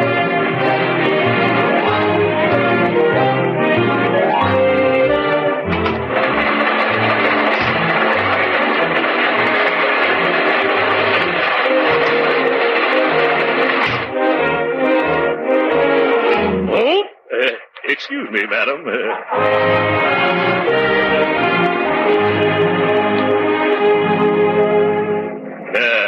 [17.97, 18.85] excuse me, madam.
[18.87, 20.17] Uh,
[25.75, 26.07] uh,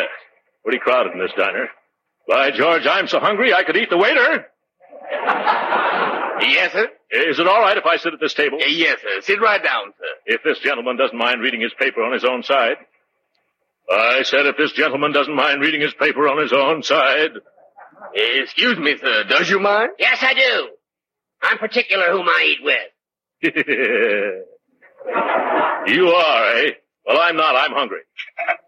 [0.63, 1.69] pretty crowded in this diner.
[2.27, 4.45] By George, I'm so hungry I could eat the waiter.
[6.41, 6.87] Yes, sir?
[7.11, 8.59] Is it all right if I sit at this table?
[8.59, 9.21] Yes, sir.
[9.21, 10.05] Sit right down, sir.
[10.35, 12.77] If this gentleman doesn't mind reading his paper on his own side.
[13.91, 17.31] I said if this gentleman doesn't mind reading his paper on his own side.
[18.13, 19.23] Excuse me, sir.
[19.27, 19.89] Does you mind?
[19.97, 20.69] Yes, I do.
[21.41, 22.91] I'm particular whom I eat with.
[25.87, 26.71] you are, eh?
[27.05, 27.55] Well, I'm not.
[27.55, 28.01] I'm hungry.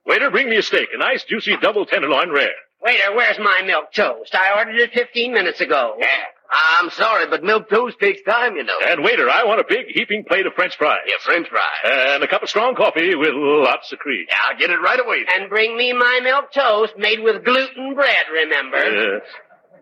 [0.06, 0.90] Waiter, bring me a steak.
[0.94, 2.50] A nice, juicy double tenderloin rare.
[2.82, 4.34] Waiter, where's my milk toast?
[4.34, 5.96] I ordered it 15 minutes ago.
[6.00, 6.08] Yeah.
[6.54, 8.78] I'm sorry, but milk toast takes time, you know.
[8.86, 11.00] And waiter, I want a big heaping plate of French fries.
[11.08, 11.64] Yeah, French fries.
[11.86, 14.26] And a cup of strong coffee with lots of cream.
[14.28, 15.24] Yeah, I'll get it right away.
[15.34, 18.84] And bring me my milk toast made with gluten bread, remember?
[18.84, 19.22] Yes.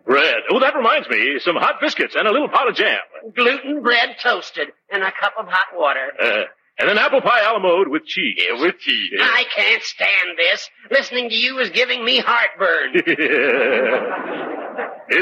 [0.04, 0.42] Bread.
[0.50, 1.38] Oh, that reminds me.
[1.40, 2.98] Some hot biscuits and a little pot of jam.
[3.34, 6.10] Gluten bread toasted and a cup of hot water.
[6.20, 6.44] Uh,
[6.78, 8.36] and an apple pie a la mode with cheese.
[8.38, 9.12] Yeah, with cheese.
[9.20, 10.68] I can't stand this.
[10.90, 12.92] Listening to you is giving me heartburn.
[12.96, 13.10] it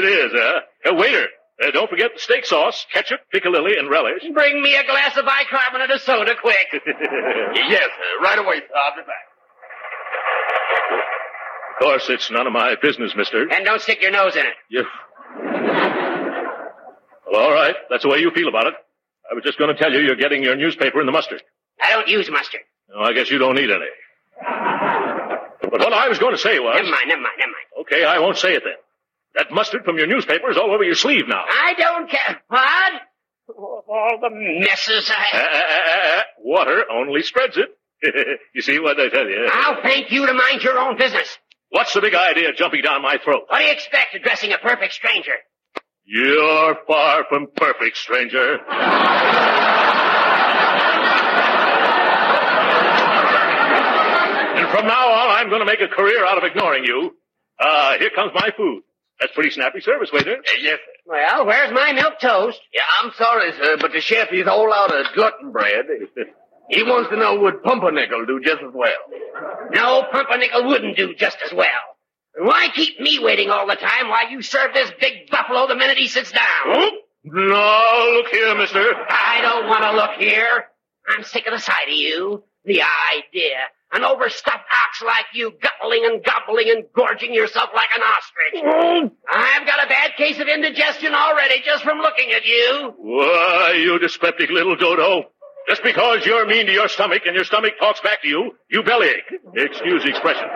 [0.03, 0.61] is, huh?
[0.89, 1.27] Uh, waiter,
[1.61, 4.23] uh, don't forget the steak sauce, ketchup, piccalilli, and relish.
[4.33, 6.67] Bring me a glass of bicarbonate of soda quick.
[6.73, 8.23] yes, sir.
[8.23, 8.61] Right away.
[8.75, 9.25] I'll be back.
[11.79, 13.47] Of course, it's none of my business, mister.
[13.49, 14.53] And don't stick your nose in it.
[14.67, 14.83] You...
[17.31, 17.75] Well, all right.
[17.89, 18.73] That's the way you feel about it.
[19.31, 21.41] I was just going to tell you you're getting your newspaper in the mustard.
[21.81, 22.61] I don't use mustard.
[22.89, 23.85] No, I guess you don't need any.
[25.61, 26.73] But what I was going to say was...
[26.75, 27.65] Never mind, never mind, never mind.
[27.81, 28.73] Okay, I won't say it then.
[29.35, 31.45] That mustard from your newspaper is all over your sleeve now.
[31.47, 32.41] I don't care.
[32.49, 32.93] What?
[33.55, 35.37] All the messes I...
[35.37, 37.69] Uh, uh, uh, water only spreads it.
[38.53, 39.47] you see what I tell you?
[39.49, 41.37] I'll thank you to mind your own business.
[41.69, 43.43] What's the big idea jumping down my throat?
[43.47, 45.33] What do you expect addressing a perfect stranger?
[46.03, 48.57] You're far from perfect, stranger.
[54.57, 57.15] and from now on, I'm going to make a career out of ignoring you.
[57.59, 58.81] Uh, here comes my food.
[59.19, 60.37] That's pretty snappy service, waiter.
[60.37, 60.93] Uh, yes, sir.
[61.05, 62.59] Well, where's my milk toast?
[62.73, 65.85] Yeah, I'm sorry, sir, but the chef is all out of gluten bread.
[66.69, 68.91] he wants to know would pumpernickel do just as well.
[69.71, 71.67] No, pumpernickel wouldn't do just as well.
[72.37, 75.97] Why keep me waiting all the time while you serve this big buffalo the minute
[75.97, 76.43] he sits down?
[76.67, 76.91] Oh,
[77.23, 78.79] no, look here, mister.
[79.09, 80.65] I don't want to look here.
[81.09, 82.43] I'm sick of the sight of you.
[82.65, 83.57] The idea.
[83.91, 88.63] An overstuffed ox like you, guttling and gobbling and gorging yourself like an ostrich.
[88.63, 89.07] Hmm?
[89.27, 92.93] I've got a bad case of indigestion already just from looking at you.
[92.97, 95.31] Why, you dyspeptic little dodo.
[95.67, 98.81] Just because you're mean to your stomach and your stomach talks back to you, you
[98.83, 99.31] bellyache.
[99.55, 100.47] Excuse the expression.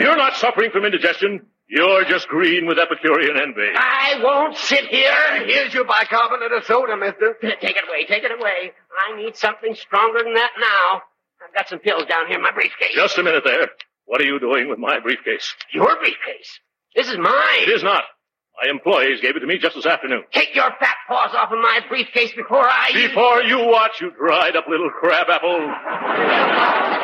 [0.00, 1.46] You're not suffering from indigestion.
[1.68, 3.68] You're just green with Epicurean envy.
[3.76, 5.46] I won't sit here.
[5.46, 7.36] Here's your bicarbonate of soda, mister.
[7.40, 8.72] Take it away, take it away.
[9.08, 11.02] I need something stronger than that now.
[11.46, 12.94] I've got some pills down here in my briefcase.
[12.94, 13.68] Just a minute there.
[14.04, 15.54] What are you doing with my briefcase?
[15.72, 16.60] Your briefcase?
[16.94, 17.62] This is mine.
[17.62, 18.04] It is not.
[18.60, 20.24] My employees gave it to me just this afternoon.
[20.32, 22.92] Take your fat paws off of my briefcase before I...
[22.92, 25.56] Before you watch, you dried up little crab apple.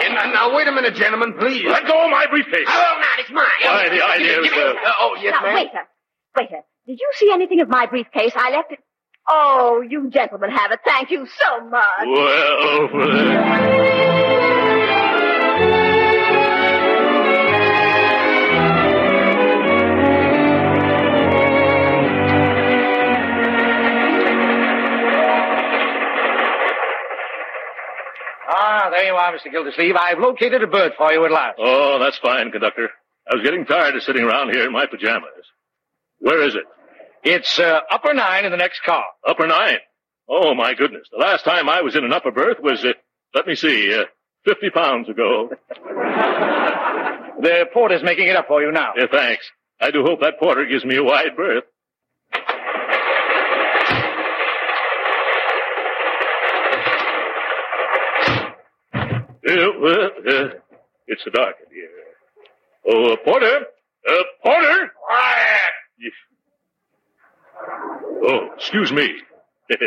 [0.05, 1.65] And now, now, wait a minute, gentlemen, please.
[1.67, 2.67] Let go of my briefcase.
[2.69, 3.19] I will not.
[3.19, 3.47] It's mine.
[3.63, 4.53] Why, the idea is...
[4.53, 4.75] Uh...
[4.85, 5.55] Uh, oh, yes, now, ma'am.
[5.55, 5.89] waiter,
[6.37, 8.33] waiter, did you see anything of my briefcase?
[8.37, 8.81] I left it...
[9.29, 10.81] Oh, you gentlemen have it.
[10.85, 12.07] Thank you so much.
[12.07, 12.89] Well...
[28.91, 29.51] There you are, Mr.
[29.51, 29.97] Gildersleeve.
[29.97, 31.57] I've located a berth for you at last.
[31.59, 32.89] Oh, that's fine, conductor.
[33.31, 35.31] I was getting tired of sitting around here in my pajamas.
[36.19, 36.65] Where is it?
[37.25, 39.05] It's uh, upper nine in the next car.
[39.27, 39.79] Upper nine.
[40.29, 41.07] Oh, my goodness.
[41.11, 42.93] The last time I was in an upper berth was, uh,
[43.35, 44.05] let me see, uh,
[44.45, 45.51] 50 pounds ago.
[47.41, 48.95] The porter's making it up for you now.
[48.97, 49.49] Yeah, thanks.
[49.81, 51.63] I do hope that porter gives me a wide berth.
[59.49, 60.49] Uh, well, uh,
[61.07, 61.89] it's so dark in here.
[62.87, 63.61] Oh, uh, Porter!
[64.09, 64.93] Uh, Porter!
[65.07, 66.13] Quiet!
[68.25, 69.09] Oh, excuse me.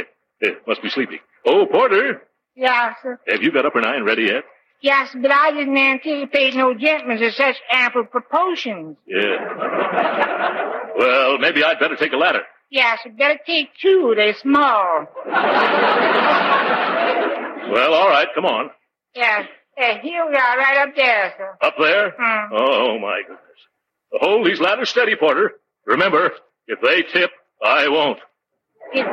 [0.67, 1.19] Must be sleeping.
[1.45, 2.23] Oh, Porter!
[2.55, 3.19] Yes, sir.
[3.27, 4.43] Have you got upper nine ready yet?
[4.81, 8.97] Yes, but I didn't anticipate no gentlemen of such ample proportions.
[9.05, 10.89] Yeah.
[10.97, 12.41] well, maybe I'd better take a ladder.
[12.71, 14.13] Yes, you better take two.
[14.15, 15.05] They're small.
[17.71, 18.71] Well, all right, come on.
[19.15, 19.47] Yes.
[19.77, 21.57] Here we are, right up there, sir.
[21.61, 22.13] Up there?
[22.17, 22.53] Hmm.
[22.53, 23.39] Oh, my goodness.
[24.13, 25.53] Hold these ladders steady, Porter.
[25.85, 26.31] Remember,
[26.67, 27.31] if they tip,
[27.63, 28.19] I won't.
[28.93, 29.05] It,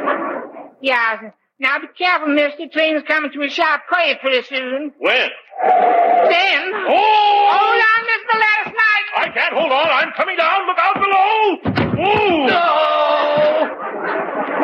[0.82, 1.24] yes.
[1.60, 2.68] Now be careful, mister.
[2.68, 4.92] Train's coming to a sharp curve pretty soon.
[4.98, 5.30] When?
[5.62, 6.72] Then.
[6.74, 7.50] Oh!
[7.52, 8.34] Hold on, Mr.
[8.38, 9.06] Lattice Knight.
[9.16, 9.88] I can't hold on.
[9.88, 10.66] I'm coming down.
[10.66, 11.56] Look out below.
[12.04, 12.46] Ooh!
[12.46, 13.74] No!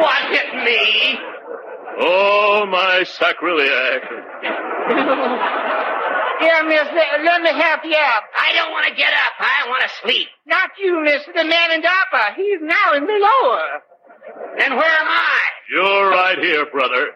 [0.03, 1.19] What hit me?
[2.01, 4.03] Oh, my sacrilege.
[6.41, 8.25] Here, mister, let me help you up.
[8.37, 9.33] I don't want to get up.
[9.39, 10.29] I want to sleep.
[10.47, 12.35] Not you, mister, the man in the upper.
[12.35, 13.83] He's now in the lower.
[14.59, 15.39] Then where am I?
[15.71, 17.13] You're right here, brother.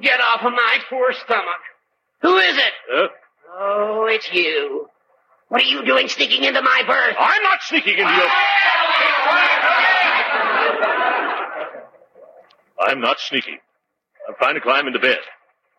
[0.00, 1.62] Get off of my poor stomach.
[2.22, 2.72] Who is it?
[2.90, 3.08] Huh?
[3.58, 4.88] Oh, it's you.
[5.48, 7.16] What are you doing sneaking into my berth?
[7.18, 8.26] I'm not sneaking into your.
[12.80, 13.58] I'm not sneaking.
[14.28, 15.18] I'm trying to climb into bed.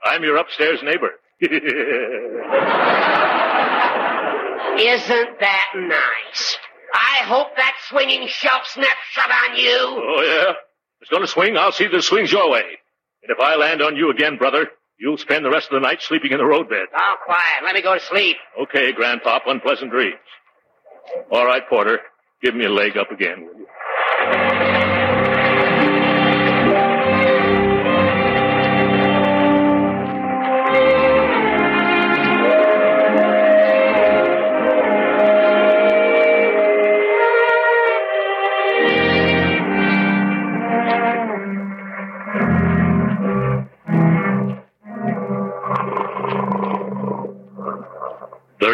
[0.03, 1.11] I'm your upstairs neighbor.
[4.79, 6.57] Isn't that nice?
[6.93, 9.77] I hope that swinging shelf snaps shut on you.
[9.79, 10.51] Oh, yeah?
[10.51, 12.63] If it's going to swing, I'll see that it swings your way.
[13.23, 16.01] And if I land on you again, brother, you'll spend the rest of the night
[16.01, 16.87] sleeping in the roadbed.
[16.95, 17.63] Oh, quiet.
[17.63, 18.37] Let me go to sleep.
[18.63, 20.15] Okay, Grandpop, unpleasant dreams.
[21.31, 21.99] All right, Porter,
[22.41, 24.78] give me a leg up again, will you?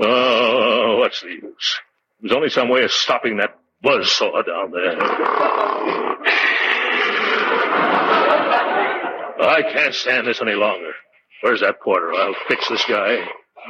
[0.00, 1.80] Oh, what's the use?
[2.20, 4.96] There's only some way of stopping that buzzsaw down there.
[9.46, 10.92] I can't stand this any longer.
[11.42, 12.12] Where's that porter?
[12.14, 13.18] I'll fix this guy.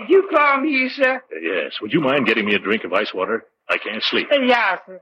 [0.08, 1.22] You call me, sir?
[1.40, 1.80] Yes.
[1.80, 3.44] Would you mind getting me a drink of ice water?
[3.68, 4.28] I can't sleep.
[4.32, 5.00] Uh, Yeah, sir.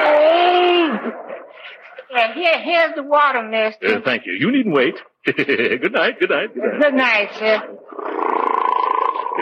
[0.00, 1.12] Oh.
[2.10, 3.98] Yeah, here, here's the water, mister.
[3.98, 4.32] Uh, thank you.
[4.32, 4.94] You needn't wait.
[5.26, 6.18] good night.
[6.20, 6.54] Good night.
[6.54, 6.80] Good night.
[6.80, 7.62] Good night, sir.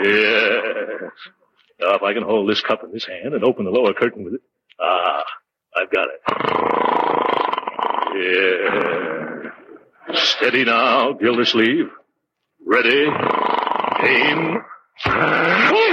[0.03, 1.11] Yes.
[1.79, 4.23] Now, if I can hold this cup in this hand and open the lower curtain
[4.23, 4.41] with it.
[4.79, 5.23] Ah,
[5.75, 6.21] I've got it.
[10.09, 10.13] Yeah.
[10.15, 11.89] Steady now, Gildersleeve.
[12.65, 13.05] Ready.
[14.03, 14.61] Aim.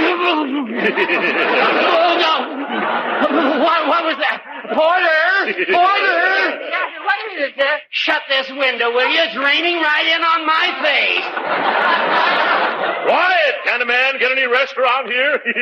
[3.25, 4.41] What, what was that?
[4.73, 5.53] Porter!
[5.71, 6.59] Porter!
[7.05, 7.79] What is it, sir?
[7.91, 9.21] Shut this window, will you?
[9.21, 11.25] It's raining right in on my face.
[13.05, 13.55] Quiet!
[13.65, 15.39] Can a man get any rest around here?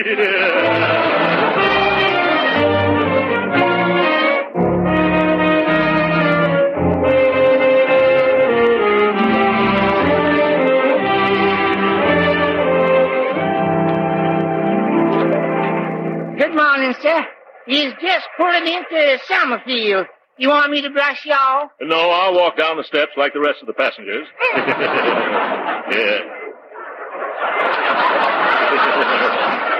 [16.37, 17.25] Good morning, sir.
[17.65, 20.07] He's just pulling into Summerfield.
[20.37, 21.69] You want me to brush y'all?
[21.81, 24.27] no, I'll walk down the steps like the rest of the passengers.
[24.55, 26.19] yeah.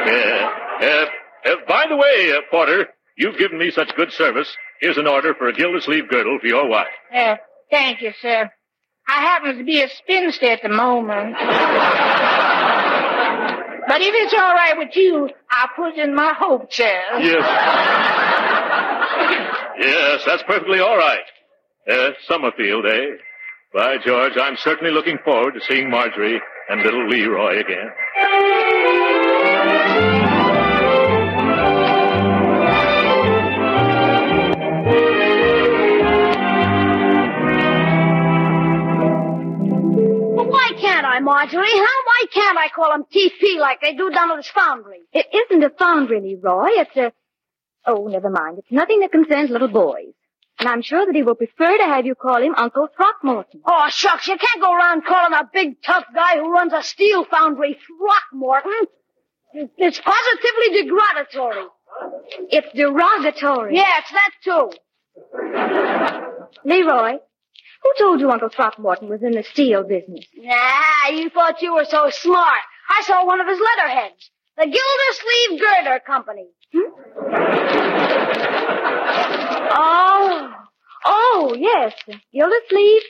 [0.06, 0.50] yeah.
[0.82, 1.06] Uh,
[1.50, 4.56] uh, by the way, uh, Porter, you've given me such good service.
[4.80, 6.88] Here's an order for a Gildersleeve girdle for your wife.
[7.14, 7.36] Uh,
[7.72, 8.50] thank you, sir.
[9.08, 11.36] I happen to be a spinster at the moment.
[13.94, 17.04] but if it's all right with you, I'll put in my hope chair.
[17.20, 17.46] Yes.
[19.80, 21.22] yes, that's perfectly all right.
[21.88, 23.18] Uh, Summerfield, eh?
[23.72, 27.92] By George, I'm certainly looking forward to seeing Marjorie and little Leroy again.
[40.36, 41.68] Well, why can't I, Marjorie?
[41.68, 42.03] Huh?
[42.24, 45.00] Why can't I call him TP like they do down at his foundry?
[45.12, 46.68] It isn't a foundry, Leroy.
[46.70, 47.12] It's a.
[47.86, 48.60] Oh, never mind.
[48.60, 50.14] It's nothing that concerns little boys.
[50.58, 53.62] And I'm sure that he will prefer to have you call him Uncle Throckmorton.
[53.66, 57.26] Oh, shucks, you can't go around calling a big tough guy who runs a steel
[57.26, 58.88] foundry Throckmorton.
[59.78, 61.66] It's positively degradatory.
[62.50, 63.76] It's derogatory.
[63.76, 64.72] Yeah, it's that too.
[66.64, 67.18] Leroy,
[67.84, 70.26] who told you Uncle Throckmorton was in the steel business?
[70.36, 72.62] Nah, you thought you were so smart.
[72.90, 74.32] I saw one of his letterheads.
[74.58, 76.48] The Gildersleeve Girder Company.
[76.74, 77.94] Hmm?
[79.76, 80.54] Oh,
[81.06, 81.94] oh, yes.
[82.34, 83.02] Gildersleeve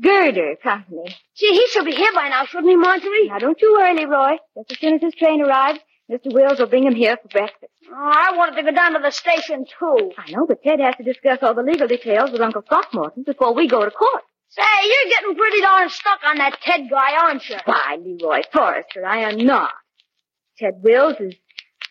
[0.00, 1.16] Girder Company.
[1.36, 3.28] Gee, he should be here by now, shouldn't he, Marjorie?
[3.28, 4.36] Now, don't you worry, Leroy.
[4.56, 6.32] Just as soon as his train arrives, Mr.
[6.34, 7.72] Wills will bring him here for breakfast.
[7.90, 10.12] Oh, I wanted to go down to the station, too.
[10.18, 13.54] I know, but Ted has to discuss all the legal details with Uncle Throckmorton before
[13.54, 14.22] we go to court.
[14.50, 17.56] Say, you're getting pretty darn stuck on that Ted guy, aren't you?
[17.64, 19.72] Why, Leroy Forrester, I am not.
[20.58, 21.34] Ted Wills is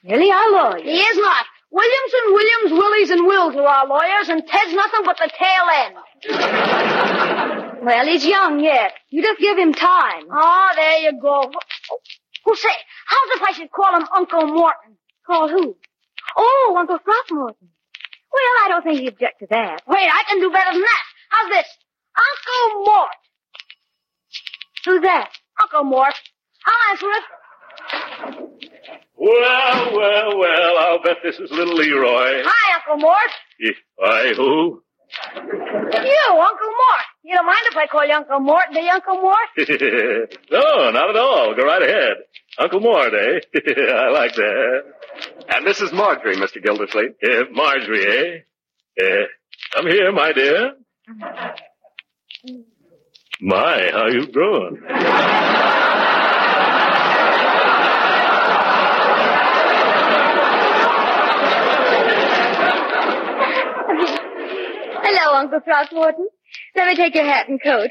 [0.04, 0.84] really our lawyer.
[0.84, 1.46] He is not.
[1.72, 7.50] Williamson, Williams, Willies, and Wills are our lawyers, and Ted's nothing but the tail end.
[7.84, 8.94] Well, he's young yet.
[9.10, 10.24] You just give him time.
[10.32, 11.52] Oh, there you go.
[12.46, 12.70] Who say,
[13.06, 14.98] how's if I should call him Uncle Morton?
[15.26, 15.76] Call who?
[16.38, 17.70] Oh, Uncle Throckmorton.
[18.32, 19.82] Well, I don't think he'd object to that.
[19.88, 21.04] Wait, I can do better than that.
[21.30, 21.68] How's this?
[22.18, 23.10] Uncle Mort.
[24.86, 25.30] Who's that?
[25.62, 26.14] Uncle Mort.
[26.66, 27.24] I'll answer it.
[29.16, 32.42] Well, well, well, I'll bet this is little Leroy.
[32.46, 33.32] Hi, Uncle Mort.
[33.64, 34.84] Eh, Hi, who?
[35.36, 37.06] You, Uncle Mort.
[37.24, 39.48] You don't mind if I call you Uncle Mort, do you, Uncle Mort?
[40.52, 41.56] no, not at all.
[41.56, 42.18] Go right ahead.
[42.58, 43.40] Uncle Mort, eh?
[43.94, 44.84] I like that.
[45.50, 46.62] And this is Marjorie, Mr.
[46.64, 47.16] Gildersleeve.
[47.24, 49.04] Eh, Marjorie, eh?
[49.04, 49.26] Eh,
[49.74, 50.74] come here, my dear.
[53.42, 54.82] My, how you growing?
[65.14, 66.28] Hello, Uncle Throckmorton.
[66.76, 67.90] Let me take your hat and coat.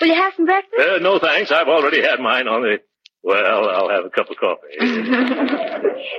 [0.00, 0.74] Will you have some breakfast?
[0.80, 1.52] Uh, no thanks.
[1.52, 2.78] I've already had mine on the.
[3.22, 4.74] Well, I'll have a cup of coffee.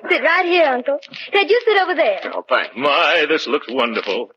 [0.09, 0.97] sit right here, Uncle.
[1.31, 2.19] Ted, you sit over there.
[2.33, 2.73] oh, thanks.
[2.75, 4.29] My, this looks wonderful.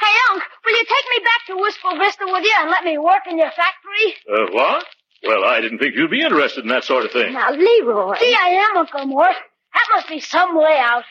[0.00, 2.98] Hey, Unc, will you take me back to Wistful Vista with you and let me
[2.98, 4.14] work in your factory?
[4.32, 4.84] Uh, what?
[5.24, 7.32] Well, I didn't think you'd be interested in that sort of thing.
[7.34, 8.18] Now, Leroy.
[8.18, 9.36] See, I am, Uncle Mort.
[9.74, 11.04] That must be some way out.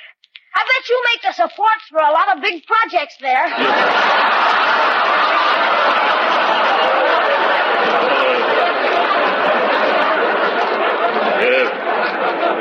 [0.55, 3.45] I bet you make the supports for a lot of big projects there.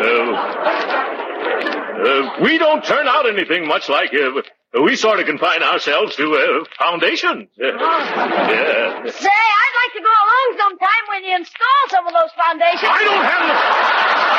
[0.05, 0.34] Uh,
[2.05, 4.12] uh, we don't turn out anything much like.
[4.12, 4.42] Uh,
[4.82, 7.49] we sort of confine ourselves to uh, foundations.
[7.62, 9.07] Uh, yeah.
[9.07, 12.90] Say, I'd like to go along sometime when you install some of those foundations.
[12.90, 14.34] I don't have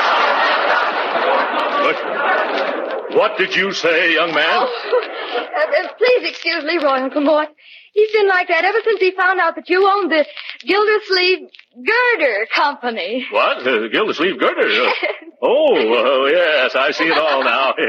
[1.86, 4.46] But what did you say, young man?
[4.50, 4.68] Oh,
[5.38, 7.50] uh, uh, please excuse Leroy, Uncle Mort.
[7.94, 10.26] He's been like that ever since he found out that you owned the
[10.66, 13.26] Gildersleeve Girder Company.
[13.32, 13.66] What?
[13.66, 14.90] Uh, Gildersleeve Girder?
[15.48, 17.74] Oh, yes, I see it all now.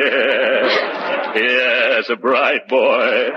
[1.36, 3.30] yes, a bright boy.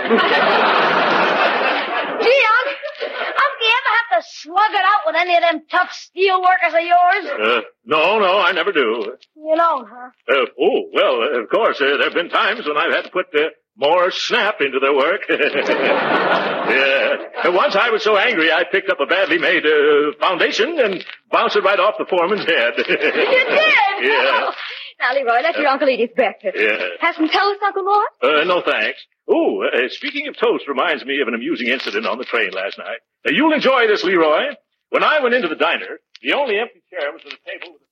[2.19, 2.67] Gee, Unc,
[3.05, 6.73] Unc, you ever have to slug it out with any of them tough steel workers
[6.73, 7.25] of yours?
[7.25, 9.15] Uh, no, no, I never do.
[9.35, 10.09] You don't, huh?
[10.29, 13.11] Uh, oh, well, uh, of course, uh, there have been times when I've had to
[13.11, 15.21] put uh, more snap into their work.
[15.29, 17.15] yeah.
[17.45, 21.03] And once I was so angry, I picked up a badly made uh, foundation and
[21.31, 22.73] bounced it right off the foreman's head.
[22.77, 23.73] You did?
[24.03, 24.51] Yeah.
[25.01, 26.57] Now, Leroy, let your uncle eat his breakfast.
[26.59, 26.75] Yeah.
[26.99, 28.09] Have some toast, Uncle Mort?
[28.21, 28.99] Uh, no thanks.
[29.29, 32.77] Oh, uh, speaking of toast reminds me of an amusing incident on the train last
[32.79, 32.97] night.
[33.27, 34.55] Uh, you'll enjoy this, Leroy.
[34.89, 37.81] When I went into the diner, the only empty chair was at a table with
[37.81, 37.85] a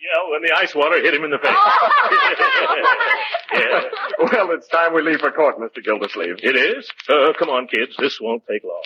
[0.00, 1.50] yell when the ice water hit him in the face.
[3.54, 3.80] yeah.
[4.18, 5.82] Well, it's time we leave for court, Mr.
[5.84, 6.36] Gildersleeve.
[6.42, 6.88] It is?
[7.08, 7.96] Uh, come on, kids.
[7.98, 8.82] This won't take long.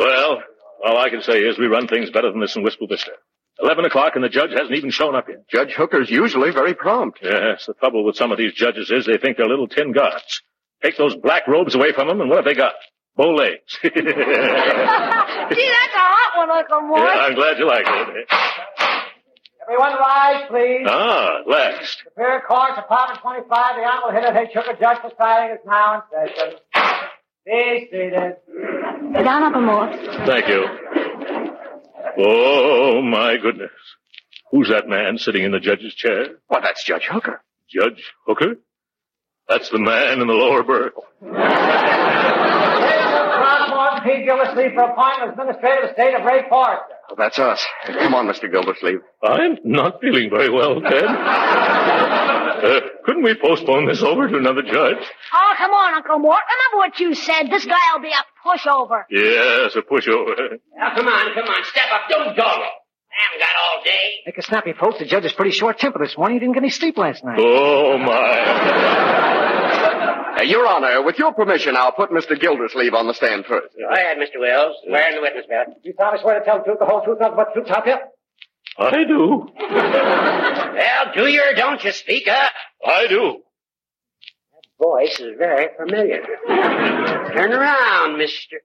[0.00, 0.42] Well,
[0.84, 3.12] all I can say is we run things better than this in Wistful Vista.
[3.62, 5.46] Eleven o'clock and the judge hasn't even shown up yet.
[5.50, 7.18] Judge Hooker's usually very prompt.
[7.22, 10.40] Yes, the trouble with some of these judges is they think they're little tin gods.
[10.82, 12.72] Take those black robes away from them, and what have they got?
[13.16, 13.60] Bow legs.
[13.82, 14.02] Gee, that's a
[16.00, 17.00] hot one, Uncle Mort.
[17.02, 18.28] Yeah, I'm glad you like it.
[19.68, 20.86] Everyone rise, please.
[20.88, 21.98] Ah, last.
[22.04, 24.52] Superior Court, Department 25, the Honorable Hitter H.
[24.54, 26.00] Hooker, Judge presiding, is now in
[26.32, 26.54] session.
[27.46, 28.36] Be seated.
[29.14, 29.90] Sit down, Uncle Mort.
[30.26, 30.66] Thank you.
[32.18, 33.70] Oh, my goodness.
[34.50, 36.26] Who's that man sitting in the judge's chair?
[36.48, 37.42] Why, that's Judge Hooker.
[37.68, 38.56] Judge Hooker?
[39.48, 40.92] That's the man in the lower berth.
[42.90, 44.24] Throckmorton P.
[44.24, 46.82] Gildersleeve for appointment as Administrator of the State of Ray Forest.
[47.10, 47.64] Oh, that's us.
[47.86, 48.50] Come on, Mr.
[48.50, 49.00] Gildersleeve.
[49.22, 51.04] I'm not feeling very well, Ted.
[52.60, 54.98] Uh, couldn't we postpone this over to another judge?
[55.32, 56.42] Oh, come on, Uncle Mort.
[56.44, 57.44] Remember what you said.
[57.50, 59.04] This guy'll be a pushover.
[59.08, 60.58] Yes, a pushover.
[60.76, 61.64] Now, come on, come on.
[61.64, 62.02] Step up.
[62.10, 62.68] Don't dawdle.
[63.20, 64.12] I haven't got all day.
[64.26, 64.98] Make a snappy, folks.
[64.98, 66.36] The judge is pretty short-tempered this morning.
[66.36, 67.38] He didn't get any sleep last night.
[67.40, 68.12] Oh, my.
[70.38, 72.38] Uh, Your Honor, with your permission, I'll put Mr.
[72.40, 73.74] Gildersleeve on the stand first.
[73.76, 74.40] Go ahead, Mr.
[74.40, 74.76] Wells.
[74.86, 75.68] Swear in the witness belt.
[75.82, 77.86] You promise swear to tell the truth, the whole truth, nothing but the truth, help
[77.86, 77.96] you?
[78.78, 79.48] I do.
[80.74, 82.52] Well, do you or don't you speak up?
[82.86, 83.42] I do.
[84.54, 86.22] That voice is very familiar.
[87.34, 88.60] Turn around, Mr.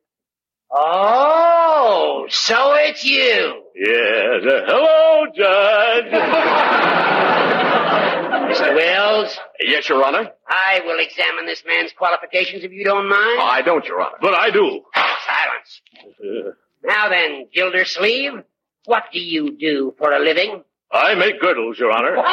[0.77, 3.63] Oh, so it's you.
[3.75, 4.43] Yes.
[4.43, 6.11] Uh, hello, Judge.
[8.59, 8.75] Mr.
[8.75, 9.37] Wells?
[9.61, 10.31] Yes, Your Honor.
[10.47, 13.39] I will examine this man's qualifications if you don't mind.
[13.41, 14.17] I don't, Your Honor.
[14.21, 14.81] But I do.
[14.93, 15.81] Silence.
[16.19, 16.51] Uh,
[16.83, 18.33] Now then, Gildersleeve,
[18.85, 20.61] what do you do for a living?
[20.91, 22.17] I make girdles, Your Honor.
[22.17, 22.25] Order in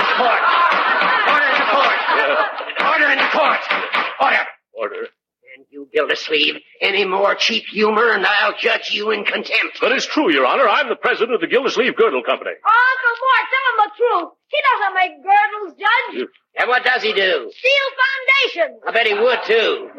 [0.00, 0.40] the court.
[1.28, 1.98] Order in the court.
[2.90, 3.60] Order in the court.
[4.22, 4.46] Order.
[4.72, 5.08] Order.
[5.86, 9.78] And you, Gildersleeve, any more cheap humor and I'll judge you in contempt.
[9.80, 10.68] But it's true, Your Honor.
[10.68, 12.50] I'm the president of the Gildersleeve Girdle Company.
[12.50, 14.32] Uncle Mort, tell him the truth.
[14.48, 16.28] He doesn't make girdles, Judge.
[16.58, 17.50] And what does he do?
[17.52, 17.88] Steel
[18.54, 18.80] foundations.
[18.86, 19.90] I bet he would, too.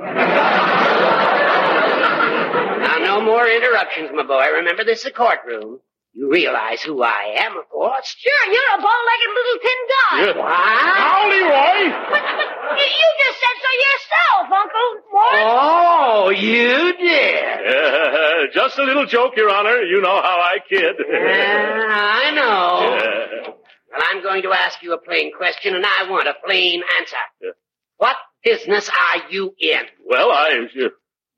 [2.82, 4.48] now, no more interruptions, my boy.
[4.58, 5.80] Remember, this is a courtroom.
[6.18, 8.16] You realize who I am, of course.
[8.18, 10.18] Sure, you're a bow-legged little tin guy.
[10.26, 10.34] Yeah.
[10.42, 10.96] What?
[10.98, 12.44] Now, Leroy!
[12.78, 15.36] You you just said so yourself, Uncle Mort.
[15.36, 17.68] Oh, you did.
[17.68, 19.82] Uh, just a little joke, Your Honor.
[19.82, 20.96] You know how I kid.
[21.10, 22.98] Yeah, I know.
[22.98, 23.52] Yeah.
[23.92, 27.16] Well, I'm going to ask you a plain question, and I want a plain answer.
[27.42, 27.50] Yeah.
[27.98, 29.84] What business are you in?
[30.06, 30.68] Well, I.
[30.84, 30.90] Uh,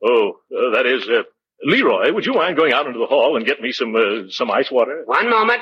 [0.06, 1.04] oh, uh, that is.
[1.64, 4.50] Leroy, would you mind going out into the hall and get me some uh, some
[4.52, 5.04] ice water?
[5.06, 5.60] One moment.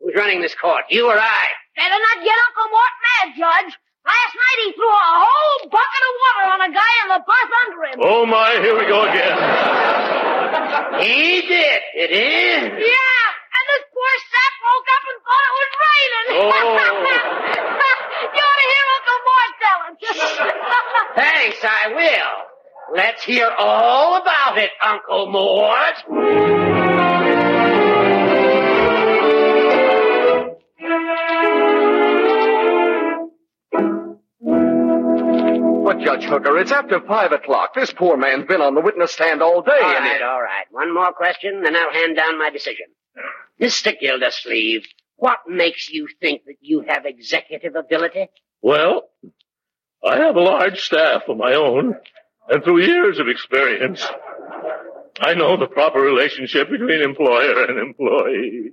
[0.00, 0.84] Who's running this court?
[0.90, 1.44] You or I?
[1.76, 3.72] Better not get Uncle Mort mad, Judge.
[4.04, 7.48] Last night he threw a whole bucket of water on a guy in the bus
[7.64, 7.96] under him.
[8.04, 9.36] Oh my, here we go again.
[11.00, 11.80] He did.
[11.96, 12.62] It is.
[12.68, 13.24] Yeah,
[13.56, 16.26] and this poor sap woke up and thought it was raining.
[16.36, 16.44] Oh.
[18.36, 19.94] you ought to hear Uncle Mort tell him.
[21.16, 22.53] Thanks, I will.
[22.92, 27.04] Let's hear all about it, Uncle Mort.
[35.84, 37.74] But, Judge Hooker, it's after five o'clock.
[37.74, 39.72] This poor man's been on the witness stand all day.
[39.82, 40.64] All and he- right, all right.
[40.70, 42.86] One more question, then I'll hand down my decision.
[43.60, 43.92] Mr.
[43.98, 48.28] Gildersleeve, what makes you think that you have executive ability?
[48.62, 49.02] Well,
[50.02, 51.94] I have a large staff of my own,
[52.48, 54.06] and through years of experience,
[55.20, 58.70] I know the proper relationship between employer and employee.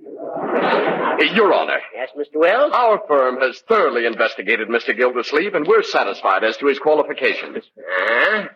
[1.34, 1.78] Your Honor.
[1.94, 2.40] Yes, Mr.
[2.40, 2.72] Wells?
[2.74, 4.96] Our firm has thoroughly investigated Mr.
[4.96, 7.64] Gildersleeve, and we're satisfied as to his qualifications.
[7.78, 8.48] Huh?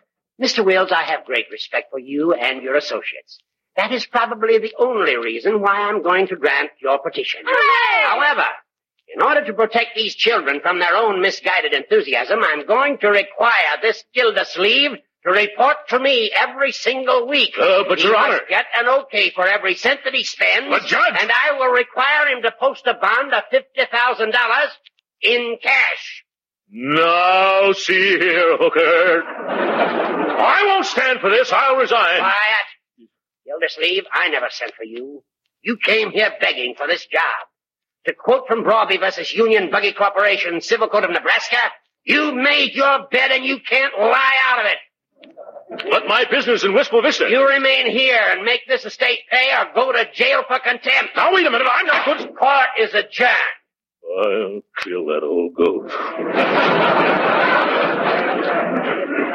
[0.42, 0.64] Mr.
[0.64, 3.38] Wills, I have great respect for you and your associates.
[3.76, 7.40] That is probably the only reason why I'm going to grant your petition.
[8.04, 8.46] However,
[9.14, 13.78] in order to protect these children from their own misguided enthusiasm, I'm going to require
[13.80, 14.92] this Gildersleeve
[15.26, 17.54] to report to me every single week.
[17.58, 20.68] Uh, but, he Your must Honor- get an okay for every cent that he spends.
[20.70, 24.32] But, Judge- And I will require him to post a bond of $50,000
[25.22, 26.24] in cash.
[26.70, 29.22] Now, see here, Hooker.
[30.38, 31.52] I won't stand for this.
[31.52, 32.18] I'll resign.
[32.18, 33.08] Quiet.
[33.46, 35.22] Gildersleeve, I never sent for you.
[35.62, 37.22] You came here begging for this job.
[38.06, 41.56] To quote from Broadby versus Union Buggy Corporation, Civil Code of Nebraska,
[42.04, 44.76] you made your bed and you can't lie out of it.
[45.68, 47.28] But my business in Wistful Vista.
[47.28, 51.16] You remain here and make this estate pay or go to jail for contempt.
[51.16, 51.66] Now, wait a minute.
[51.70, 52.36] I'm not good.
[52.36, 53.30] Court is adjourned.
[54.18, 55.90] I'll kill that old goat.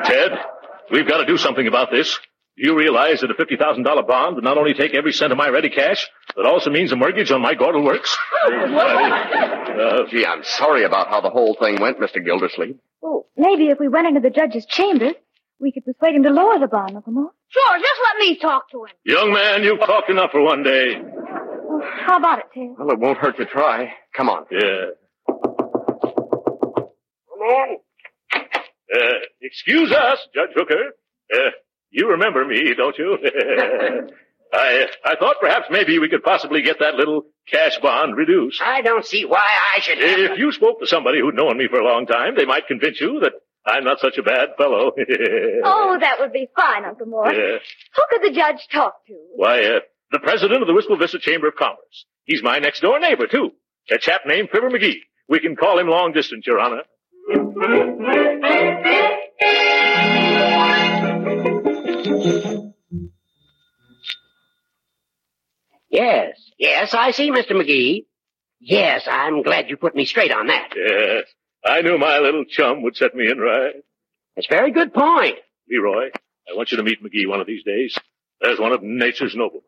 [0.06, 0.32] Ted,
[0.90, 2.18] we've got to do something about this.
[2.58, 5.50] Do you realize that a $50,000 bond would not only take every cent of my
[5.50, 8.18] ready cash, but also means a mortgage on my Gordon Works?
[8.46, 12.24] Uh, gee, I'm sorry about how the whole thing went, Mr.
[12.24, 12.78] Gildersleeve.
[13.04, 15.16] Oh, maybe if we went into the judge's chambers,
[15.62, 17.34] we could persuade him to lower the bond, Uncle Mort.
[17.50, 18.92] Sure, just let me talk to him.
[19.06, 20.96] Young man, you've talked enough for one day.
[20.98, 22.76] Oh, how about it, Ted?
[22.78, 23.94] Well, it won't hurt to try.
[24.16, 24.46] Come on.
[24.52, 24.86] Yeah.
[25.28, 25.38] Come
[27.40, 27.78] on.
[28.94, 28.98] Uh,
[29.42, 30.96] excuse us, Judge Hooker.
[31.34, 31.38] Uh,
[31.92, 33.18] you remember me, don't you?
[34.54, 38.62] I I thought perhaps maybe we could possibly get that little cash bond reduced.
[38.62, 39.46] I don't see why
[39.76, 42.36] I should have If you spoke to somebody who'd known me for a long time,
[42.36, 43.32] they might convince you that
[43.66, 44.92] I'm not such a bad fellow.
[45.64, 47.36] Oh, that would be fine, Uncle Mort.
[47.36, 47.58] Yeah.
[47.96, 49.14] Who could the judge talk to?
[49.36, 49.80] Why, uh,
[50.12, 52.06] the president of the Wistful Vista Chamber of Commerce.
[52.26, 53.52] He's my next door neighbor, too.
[53.92, 55.00] A chap named Fibber McGee.
[55.30, 56.82] We can call him long distance, Your Honor.
[65.90, 67.52] Yes, yes, I see, Mr.
[67.52, 68.06] McGee.
[68.60, 70.70] Yes, I'm glad you put me straight on that.
[70.76, 71.24] Yes.
[71.66, 73.76] I knew my little chum would set me in right.
[74.36, 75.36] That's a very good point.
[75.70, 76.10] Leroy,
[76.50, 77.96] I want you to meet McGee one of these days.
[78.42, 79.64] There's one of nature's noblemen.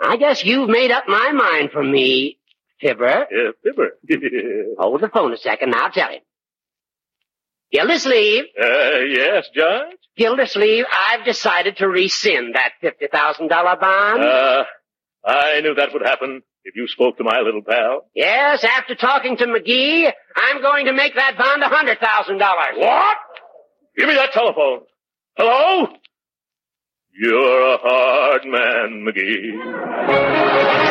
[0.00, 2.38] I guess you've made up my mind for me,
[2.80, 3.26] Fibber.
[3.30, 3.98] Yeah, Fibber.
[4.78, 6.20] Hold the phone a second, I'll tell him.
[7.72, 9.96] Gildersleeve, uh, yes, Judge?
[10.16, 13.48] Gildersleeve, I've decided to rescind that $50,000
[13.80, 14.22] bond.
[14.22, 14.64] Uh,
[15.24, 18.06] I knew that would happen if you spoke to my little pal.
[18.14, 22.78] yes, after talking to McGee, I'm going to make that bond a $100,000.
[22.78, 23.16] What?
[23.96, 24.80] Give me that telephone.
[25.36, 25.88] Hello?
[27.12, 30.89] You're a hard man, McGee.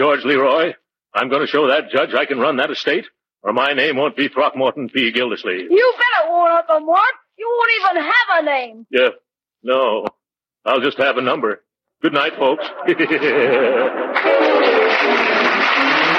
[0.00, 0.72] George Leroy,
[1.12, 3.04] I'm going to show that judge I can run that estate,
[3.42, 5.12] or my name won't be Throckmorton P.
[5.12, 5.70] Gildersleeve.
[5.70, 7.02] You better won't, Uncle Mort.
[7.36, 8.86] You won't even have a name.
[8.88, 9.10] Yeah,
[9.62, 10.06] no,
[10.64, 11.62] I'll just have a number.
[12.00, 12.64] Good night, folks.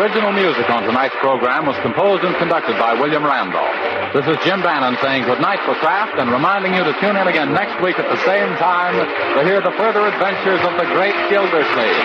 [0.00, 4.14] Original music on tonight's program was composed and conducted by William Randolph.
[4.14, 7.28] This is Jim Bannon saying good night for Kraft and reminding you to tune in
[7.28, 11.12] again next week at the same time to hear the further adventures of the great
[11.28, 12.00] Gildersleeve.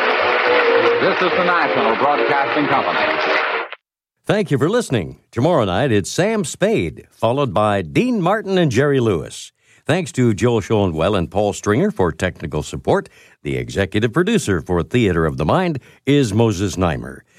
[1.07, 2.99] This is the National Broadcasting Company.
[4.25, 5.21] Thank you for listening.
[5.31, 9.53] Tomorrow night, it's Sam Spade, followed by Dean Martin and Jerry Lewis.
[9.85, 13.07] Thanks to Joel Schoenwell and Paul Stringer for technical support.
[13.43, 17.19] The executive producer for Theater of the Mind is Moses Znaimer.